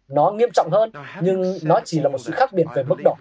[0.10, 0.91] nó nghiêm trọng hơn
[1.22, 3.16] nhưng nó chỉ là một sự khác biệt về mức độ.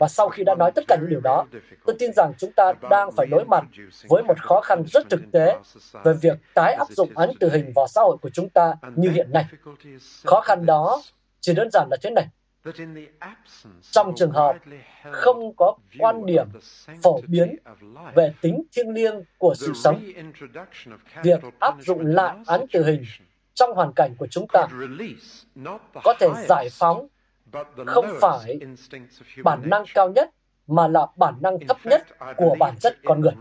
[0.00, 1.46] và sau khi đã nói tất cả những điều đó
[1.86, 3.64] tôi tin rằng chúng ta đang phải đối mặt
[4.08, 5.58] với một khó khăn rất thực tế
[6.04, 9.10] về việc tái áp dụng án tử hình vào xã hội của chúng ta như
[9.10, 9.44] hiện nay.
[10.24, 11.02] khó khăn đó
[11.40, 12.26] chỉ đơn giản là thế này.
[13.90, 14.56] trong trường hợp
[15.12, 16.46] không có quan điểm
[17.02, 17.56] phổ biến
[18.14, 20.00] về tính thiêng liêng của sự sống
[21.22, 23.04] việc áp dụng lại án tử hình
[23.54, 24.66] trong hoàn cảnh của chúng ta
[26.04, 27.06] có thể giải phóng
[27.86, 28.58] không phải
[29.44, 30.30] bản năng cao nhất
[30.66, 33.32] mà là bản năng thấp nhất của bản chất con người.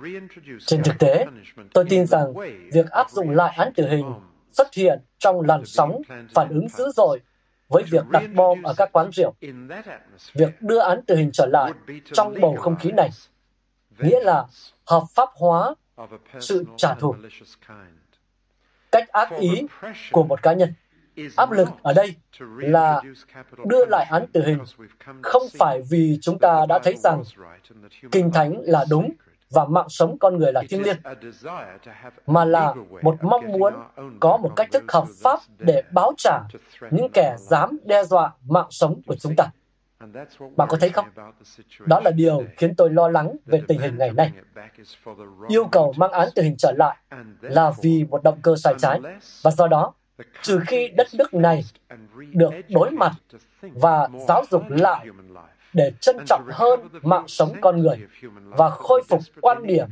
[0.65, 1.25] Trên thực tế,
[1.73, 2.33] tôi tin rằng
[2.73, 4.13] việc áp dụng lại án tử hình
[4.51, 6.01] xuất hiện trong làn sóng
[6.33, 7.19] phản ứng dữ dội
[7.67, 9.33] với việc đặt bom ở các quán rượu.
[10.33, 11.71] Việc đưa án tử hình trở lại
[12.13, 13.09] trong bầu không khí này
[13.99, 14.45] nghĩa là
[14.85, 15.75] hợp pháp hóa
[16.39, 17.15] sự trả thù
[18.93, 19.67] cách ác ý
[20.11, 20.73] của một cá nhân.
[21.35, 22.15] áp lực ở đây
[22.57, 23.01] là
[23.65, 24.59] đưa lại án tử hình
[25.21, 27.23] không phải vì chúng ta đã thấy rằng
[28.11, 29.09] kinh thánh là đúng
[29.49, 30.97] và mạng sống con người là thiêng liêng,
[32.27, 33.73] mà là một mong muốn
[34.19, 36.39] có một cách thức hợp pháp để báo trả
[36.91, 39.51] những kẻ dám đe dọa mạng sống của chúng ta.
[40.55, 41.05] Bạn có thấy không?
[41.85, 44.31] Đó là điều khiến tôi lo lắng về tình hình ngày nay.
[45.47, 46.97] Yêu cầu mang án tử hình trở lại
[47.41, 48.99] là vì một động cơ sai trái,
[49.43, 49.93] và do đó,
[50.41, 51.63] trừ khi đất nước này
[52.33, 53.11] được đối mặt
[53.61, 55.07] và giáo dục lại
[55.73, 57.97] để trân trọng hơn mạng sống con người
[58.43, 59.87] và khôi phục quan điểm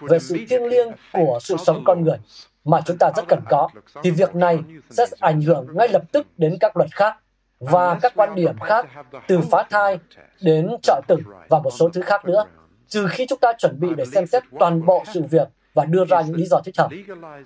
[0.00, 2.18] về sự thiêng liêng của sự sống con người
[2.64, 3.68] mà chúng ta rất cần có,
[4.02, 4.58] thì việc này
[4.90, 7.16] sẽ ảnh hưởng ngay lập tức đến các luật khác
[7.60, 8.86] và các quan điểm khác
[9.28, 9.98] từ phá thai
[10.40, 11.16] đến trợ tử
[11.48, 12.44] và một số thứ khác nữa,
[12.88, 16.04] trừ khi chúng ta chuẩn bị để xem xét toàn bộ sự việc và đưa
[16.04, 16.88] ra những lý do thích hợp.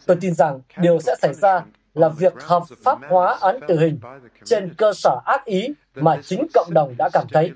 [0.06, 1.62] Tôi tin rằng điều sẽ xảy ra
[1.94, 4.00] là việc hợp pháp hóa án tử hình
[4.44, 7.52] trên cơ sở ác ý mà chính cộng đồng đã cảm thấy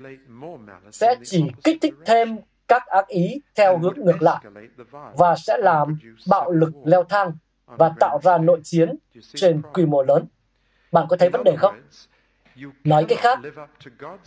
[0.91, 2.37] sẽ chỉ kích thích thêm
[2.67, 4.41] các ác ý theo hướng ngược lại
[5.17, 5.97] và sẽ làm
[6.29, 7.31] bạo lực leo thang
[7.65, 8.95] và tạo ra nội chiến
[9.35, 10.25] trên quy mô lớn.
[10.91, 11.75] Bạn có thấy vấn đề không?
[12.83, 13.39] Nói cách khác,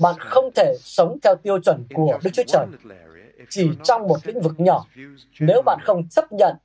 [0.01, 2.67] bạn không thể sống theo tiêu chuẩn của Đức Chúa Trời.
[3.51, 4.87] chỉ trong một lĩnh vực nhỏ.
[5.41, 6.57] nếu bạn không chấp nhận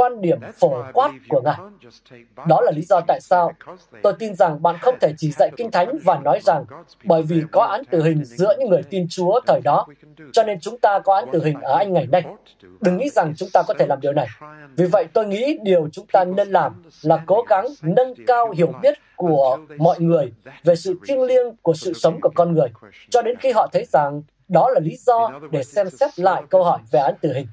[0.00, 1.56] quan điểm phổ quát của Ngài.
[2.48, 3.52] Đó là lý do tại sao
[4.02, 6.64] tôi tin rằng bạn không thể chỉ dạy Kinh Thánh và nói rằng
[7.04, 9.86] bởi vì có án tử hình giữa những người tin Chúa thời đó,
[10.32, 12.22] cho nên chúng ta có án tử hình ở Anh ngày nay.
[12.80, 14.26] Đừng nghĩ rằng chúng ta có thể làm điều này.
[14.76, 18.72] Vì vậy tôi nghĩ điều chúng ta nên làm là cố gắng nâng cao hiểu
[18.82, 20.32] biết của mọi người
[20.64, 22.68] về sự thiêng liêng của sự sống của con người,
[23.10, 26.64] cho đến khi họ thấy rằng đó là lý do để xem xét lại câu
[26.64, 27.46] hỏi về án tử hình.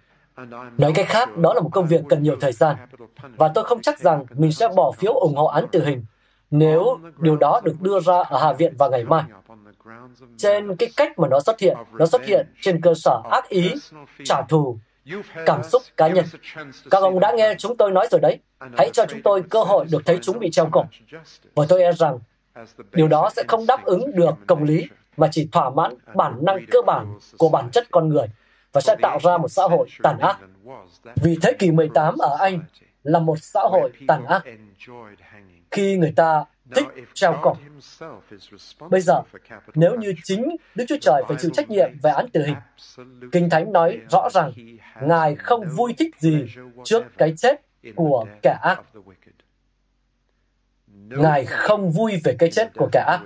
[0.78, 2.76] Nói cách khác, đó là một công việc cần nhiều thời gian.
[3.38, 6.06] Và tôi không chắc rằng mình sẽ bỏ phiếu ủng hộ án tử hình
[6.52, 9.24] nếu điều đó được đưa ra ở Hạ viện vào ngày mai.
[10.38, 13.74] Trên cái cách mà nó xuất hiện, nó xuất hiện trên cơ sở ác ý,
[14.24, 14.78] trả thù,
[15.46, 16.26] cảm xúc cá nhân.
[16.92, 18.40] Các ông đã nghe chúng tôi nói rồi đấy.
[18.78, 20.84] Hãy cho chúng tôi cơ hội được thấy chúng bị treo cổ.
[21.56, 22.20] Và tôi e rằng
[22.92, 26.66] điều đó sẽ không đáp ứng được công lý, mà chỉ thỏa mãn bản năng
[26.72, 28.28] cơ bản của bản chất con người
[28.74, 30.40] và sẽ tạo ra một xã hội tàn ác.
[31.16, 32.64] Vì thế kỷ 18 ở Anh
[33.04, 34.44] là một xã hội tàn ác
[35.72, 36.46] khi người ta
[36.76, 37.56] thích treo cổ.
[38.90, 39.22] Bây giờ,
[39.76, 42.56] nếu như chính Đức Chúa Trời phải chịu trách nhiệm về án tử hình,
[43.32, 44.52] Kinh Thánh nói rõ rằng
[45.02, 46.46] Ngài không vui thích gì
[46.84, 47.62] trước cái chết
[47.96, 48.82] của kẻ ác.
[50.96, 53.22] Ngài không vui về cái chết của kẻ ác.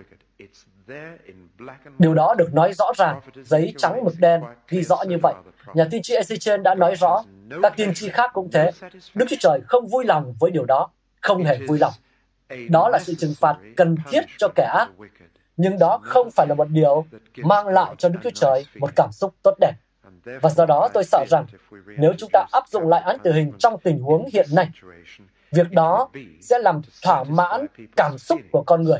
[1.99, 5.33] Điều đó được nói rõ ràng, giấy trắng mực đen ghi rõ như vậy.
[5.73, 7.23] Nhà tiên tri Ezechiel đã nói rõ,
[7.63, 8.71] các tiên tri khác cũng thế.
[9.13, 10.89] Đức Chúa Trời không vui lòng với điều đó,
[11.21, 11.93] không hề vui lòng.
[12.69, 14.89] Đó là sự trừng phạt cần thiết cho kẻ ác.
[15.57, 17.05] Nhưng đó không phải là một điều
[17.37, 19.73] mang lại cho Đức Chúa Trời một cảm xúc tốt đẹp.
[20.41, 21.45] Và do đó tôi sợ rằng
[21.97, 24.69] nếu chúng ta áp dụng lại án tử hình trong tình huống hiện nay,
[25.51, 26.09] việc đó
[26.41, 27.65] sẽ làm thỏa mãn
[27.95, 28.99] cảm xúc của con người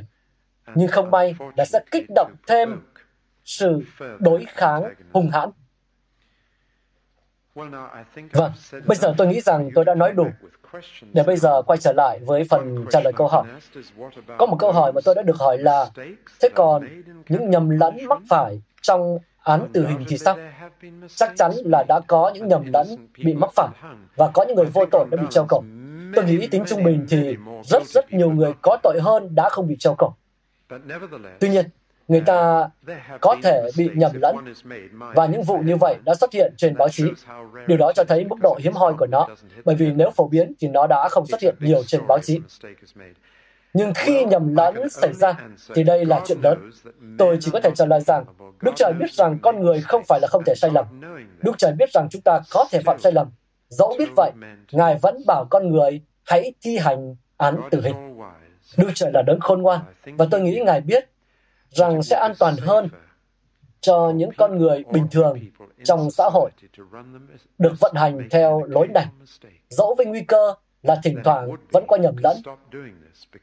[0.75, 2.81] nhưng không may là sẽ kích động thêm
[3.45, 3.81] sự
[4.19, 5.49] đối kháng hung hãn.
[8.31, 8.51] Vâng,
[8.85, 10.27] bây giờ tôi nghĩ rằng tôi đã nói đủ.
[11.13, 13.47] Để bây giờ quay trở lại với phần trả lời câu hỏi.
[14.37, 15.89] Có một câu hỏi mà tôi đã được hỏi là,
[16.41, 16.87] thế còn
[17.29, 20.37] những nhầm lẫn mắc phải trong án tử hình thì sao?
[21.15, 22.87] Chắc chắn là đã có những nhầm lẫn
[23.23, 23.69] bị mắc phải
[24.15, 25.63] và có những người vô tội đã bị treo cổ.
[26.15, 29.67] Tôi nghĩ tính trung bình thì rất rất nhiều người có tội hơn đã không
[29.67, 30.13] bị treo cổ.
[31.39, 31.65] Tuy nhiên,
[32.07, 32.69] người ta
[33.21, 34.35] có thể bị nhầm lẫn
[35.15, 37.03] và những vụ như vậy đã xuất hiện trên báo chí.
[37.67, 39.27] Điều đó cho thấy mức độ hiếm hoi của nó,
[39.65, 42.39] bởi vì nếu phổ biến thì nó đã không xuất hiện nhiều trên báo chí.
[43.73, 45.33] Nhưng khi nhầm lẫn xảy ra,
[45.75, 46.71] thì đây là chuyện lớn.
[47.17, 48.25] Tôi chỉ có thể trả lời rằng,
[48.61, 50.85] Đức Trời biết rằng con người không phải là không thể sai lầm.
[51.41, 53.27] Đức Trời biết rằng chúng ta có thể phạm sai lầm.
[53.69, 54.31] Dẫu biết vậy,
[54.71, 58.10] Ngài vẫn bảo con người hãy thi hành án tử hình.
[58.77, 61.09] Đức Trời là đấng khôn ngoan, và tôi nghĩ Ngài biết
[61.69, 62.89] rằng sẽ an toàn hơn
[63.81, 65.39] cho những con người bình thường
[65.83, 66.51] trong xã hội
[67.57, 69.05] được vận hành theo lối này,
[69.69, 70.53] dẫu với nguy cơ
[70.83, 72.37] là thỉnh thoảng vẫn có nhầm lẫn,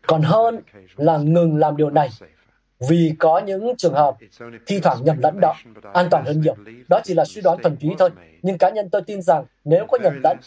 [0.06, 0.60] còn hơn
[0.96, 2.08] là ngừng làm điều này
[2.88, 4.16] vì có những trường hợp
[4.66, 5.54] thi thoảng nhầm lẫn đó
[5.94, 6.54] an toàn hơn nhiều.
[6.88, 8.10] Đó chỉ là suy đoán thuần túy thôi.
[8.42, 10.38] Nhưng cá nhân tôi tin rằng nếu có nhầm lẫn,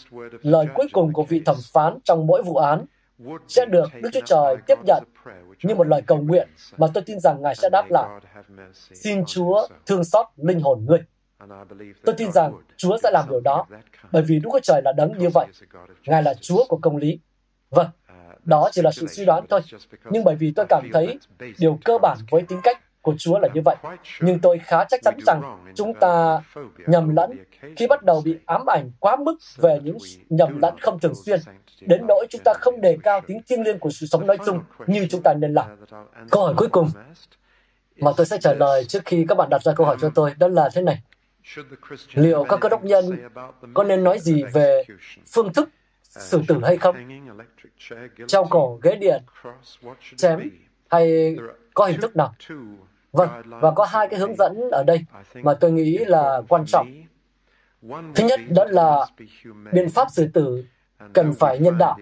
[0.42, 2.84] lời cuối cùng của vị thẩm phán trong mỗi vụ án
[3.48, 5.04] sẽ được Đức Chúa Trời tiếp nhận
[5.62, 8.20] như một lời cầu nguyện mà tôi tin rằng Ngài sẽ đáp lại.
[8.72, 10.98] Xin Chúa thương xót linh hồn ngươi.
[12.04, 13.66] Tôi tin rằng Chúa sẽ làm điều đó,
[14.12, 15.46] bởi vì Đức Chúa Trời là đấng như vậy.
[16.06, 17.20] Ngài là Chúa của công lý.
[17.70, 17.88] Vâng,
[18.44, 19.60] đó chỉ là sự suy đoán thôi.
[20.10, 21.18] Nhưng bởi vì tôi cảm thấy
[21.58, 23.76] điều cơ bản với tính cách của Chúa là như vậy.
[24.20, 26.40] Nhưng tôi khá chắc chắn rằng chúng ta
[26.86, 27.44] nhầm lẫn
[27.76, 29.98] khi bắt đầu bị ám ảnh quá mức về những
[30.28, 31.40] nhầm lẫn không thường xuyên,
[31.80, 34.60] đến nỗi chúng ta không đề cao tính thiêng liêng của sự sống nói chung
[34.86, 35.66] như chúng ta nên làm.
[36.30, 36.88] Câu hỏi cuối cùng
[37.96, 40.34] mà tôi sẽ trả lời trước khi các bạn đặt ra câu hỏi cho tôi
[40.38, 41.02] đó là thế này.
[42.14, 43.28] Liệu các cơ đốc nhân
[43.74, 44.84] có nên nói gì về
[45.32, 45.68] phương thức
[46.02, 46.96] xử tử hay không?
[48.26, 49.22] Treo cổ, ghế điện,
[50.16, 50.50] chém
[50.90, 51.36] hay
[51.74, 52.34] có hình thức nào?
[53.12, 56.86] Vâng, và có hai cái hướng dẫn ở đây mà tôi nghĩ là quan trọng.
[58.14, 59.06] Thứ nhất đó là
[59.72, 60.64] biện pháp xử tử
[61.12, 61.98] cần phải nhân đạo.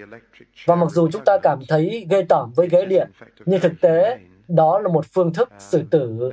[0.67, 3.11] Và mặc dù chúng ta cảm thấy ghê tởm với ghế điện,
[3.47, 4.19] nhưng thực tế
[4.49, 6.31] đó là một phương thức xử tử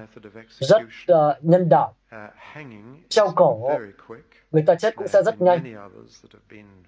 [0.50, 0.82] rất
[1.12, 1.96] uh, nhân đạo.
[3.10, 3.70] Treo cổ,
[4.52, 5.76] người ta chết cũng sẽ rất nhanh.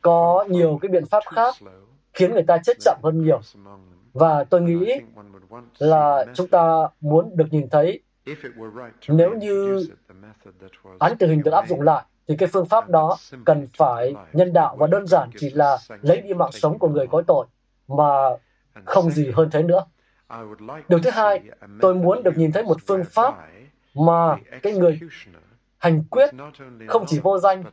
[0.02, 1.56] Có nhiều cái biện pháp khác
[2.14, 3.42] khiến người ta chết chậm hơn nhiều.
[4.14, 4.94] Và tôi nghĩ
[5.80, 8.02] là chúng ta muốn được nhìn thấy
[9.08, 9.88] nếu như
[11.00, 14.54] án tử hình được áp dụng lại thì cái phương pháp đó cần phải nhân
[14.54, 17.46] đạo và đơn giản chỉ là lấy đi mạng sống của người có tội
[17.88, 18.30] mà
[18.86, 19.86] không gì hơn thế nữa.
[20.88, 21.44] Điều thứ hai,
[21.82, 23.36] tôi muốn được nhìn thấy một phương pháp
[23.94, 25.00] mà cái người
[25.78, 26.30] hành quyết
[26.88, 27.64] không chỉ vô danh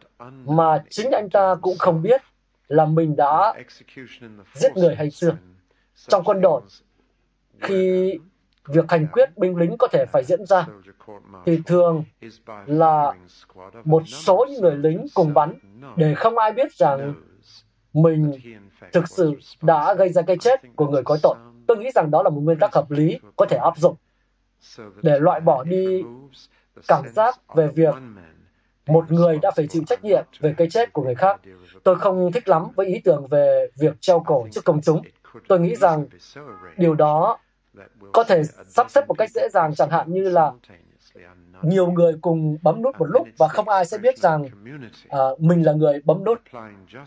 [0.45, 2.21] mà chính anh ta cũng không biết
[2.69, 3.55] là mình đã
[4.55, 5.37] giết người hay chưa.
[5.97, 6.63] Trong quân đội,
[7.61, 8.13] khi
[8.69, 10.67] việc hành quyết binh lính có thể phải diễn ra,
[11.47, 12.05] thì thường
[12.67, 13.13] là
[13.85, 15.55] một số những người lính cùng bắn
[15.97, 17.15] để không ai biết rằng
[17.93, 18.33] mình
[18.93, 19.33] thực sự
[19.63, 21.37] đã gây ra cái chết của người có tội.
[21.67, 23.97] Tôi nghĩ rằng đó là một nguyên tắc hợp lý có thể áp dụng
[25.03, 26.03] để loại bỏ đi
[26.89, 27.95] cảm giác về việc
[28.87, 31.41] một người đã phải chịu trách nhiệm về cái chết của người khác.
[31.85, 35.03] Tôi không thích lắm với ý tưởng về việc treo cổ trước công chúng.
[35.49, 36.07] Tôi nghĩ rằng
[36.77, 37.39] điều đó
[38.13, 40.53] có thể sắp xếp một cách dễ dàng chẳng hạn như là
[41.63, 45.67] nhiều người cùng bấm nút một lúc và không ai sẽ biết rằng uh, mình
[45.67, 46.39] là người bấm nút.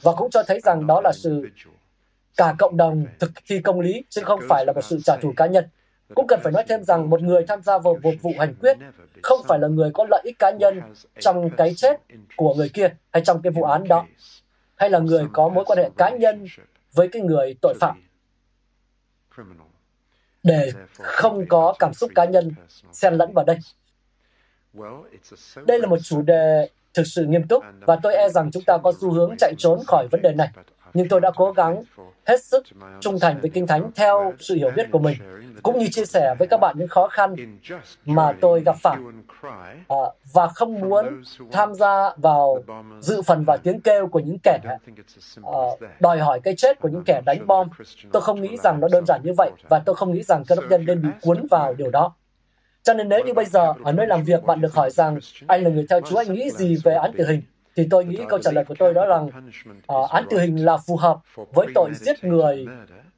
[0.02, 1.48] Và cũng cho thấy rằng đó là sự
[2.38, 5.34] cả cộng đồng thực thi công lý chứ không phải là một sự trả thù
[5.38, 5.66] cá nhân.
[6.16, 8.78] Cũng cần phải nói thêm rằng một người tham gia vào một vụ hành quyết
[9.24, 10.82] không phải là người có lợi ích cá nhân
[11.20, 12.02] trong cái chết
[12.36, 14.06] của người kia hay trong cái vụ án đó
[14.76, 16.46] hay là người có mối quan hệ cá nhân
[16.94, 18.09] với cái người tội phạm
[20.44, 22.52] để không có cảm xúc cá nhân
[22.92, 23.58] xen lẫn vào đây.
[25.68, 28.78] Đây là một chủ đề thực sự nghiêm túc và tôi e rằng chúng ta
[28.84, 30.50] có xu hướng chạy trốn khỏi vấn đề này.
[30.94, 31.84] Nhưng tôi đã cố gắng
[32.28, 32.64] hết sức
[33.02, 35.18] trung thành với Kinh Thánh theo sự hiểu biết của mình,
[35.64, 37.36] cũng như chia sẻ với các bạn những khó khăn
[38.06, 38.98] mà tôi gặp phải
[39.88, 39.98] à,
[40.34, 42.64] và không muốn tham gia vào
[43.02, 44.60] dự phần và tiếng kêu của những kẻ
[45.44, 45.64] à,
[46.00, 47.68] đòi hỏi cái chết của những kẻ đánh bom.
[48.12, 50.56] Tôi không nghĩ rằng nó đơn giản như vậy và tôi không nghĩ rằng cơ
[50.56, 52.14] đốc nhân nên bị cuốn vào điều đó.
[52.84, 55.64] Cho nên nếu như bây giờ ở nơi làm việc bạn được hỏi rằng anh
[55.64, 57.42] là người theo Chúa anh nghĩ gì về án tử hình,
[57.80, 59.30] thì tôi nghĩ câu trả lời của tôi đó rằng
[59.94, 62.66] uh, án tử hình là phù hợp với tội giết người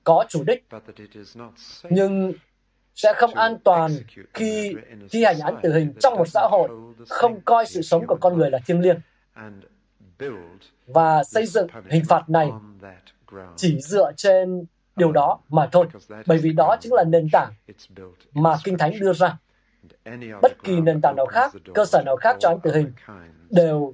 [0.03, 0.65] có chủ đích.
[1.89, 2.33] nhưng
[2.95, 3.91] sẽ không an toàn
[4.33, 4.75] khi
[5.11, 6.69] thi hành án tử hình trong một xã hội
[7.09, 8.99] không coi sự sống của con người là thiêng liêng.
[10.87, 12.49] và xây dựng hình phạt này
[13.55, 14.65] chỉ dựa trên
[14.95, 15.85] điều đó mà thôi
[16.25, 17.53] bởi vì đó chính là nền tảng
[18.33, 19.37] mà kinh thánh đưa ra.
[20.41, 22.91] bất kỳ nền tảng nào khác cơ sở nào khác cho án tử hình
[23.49, 23.93] đều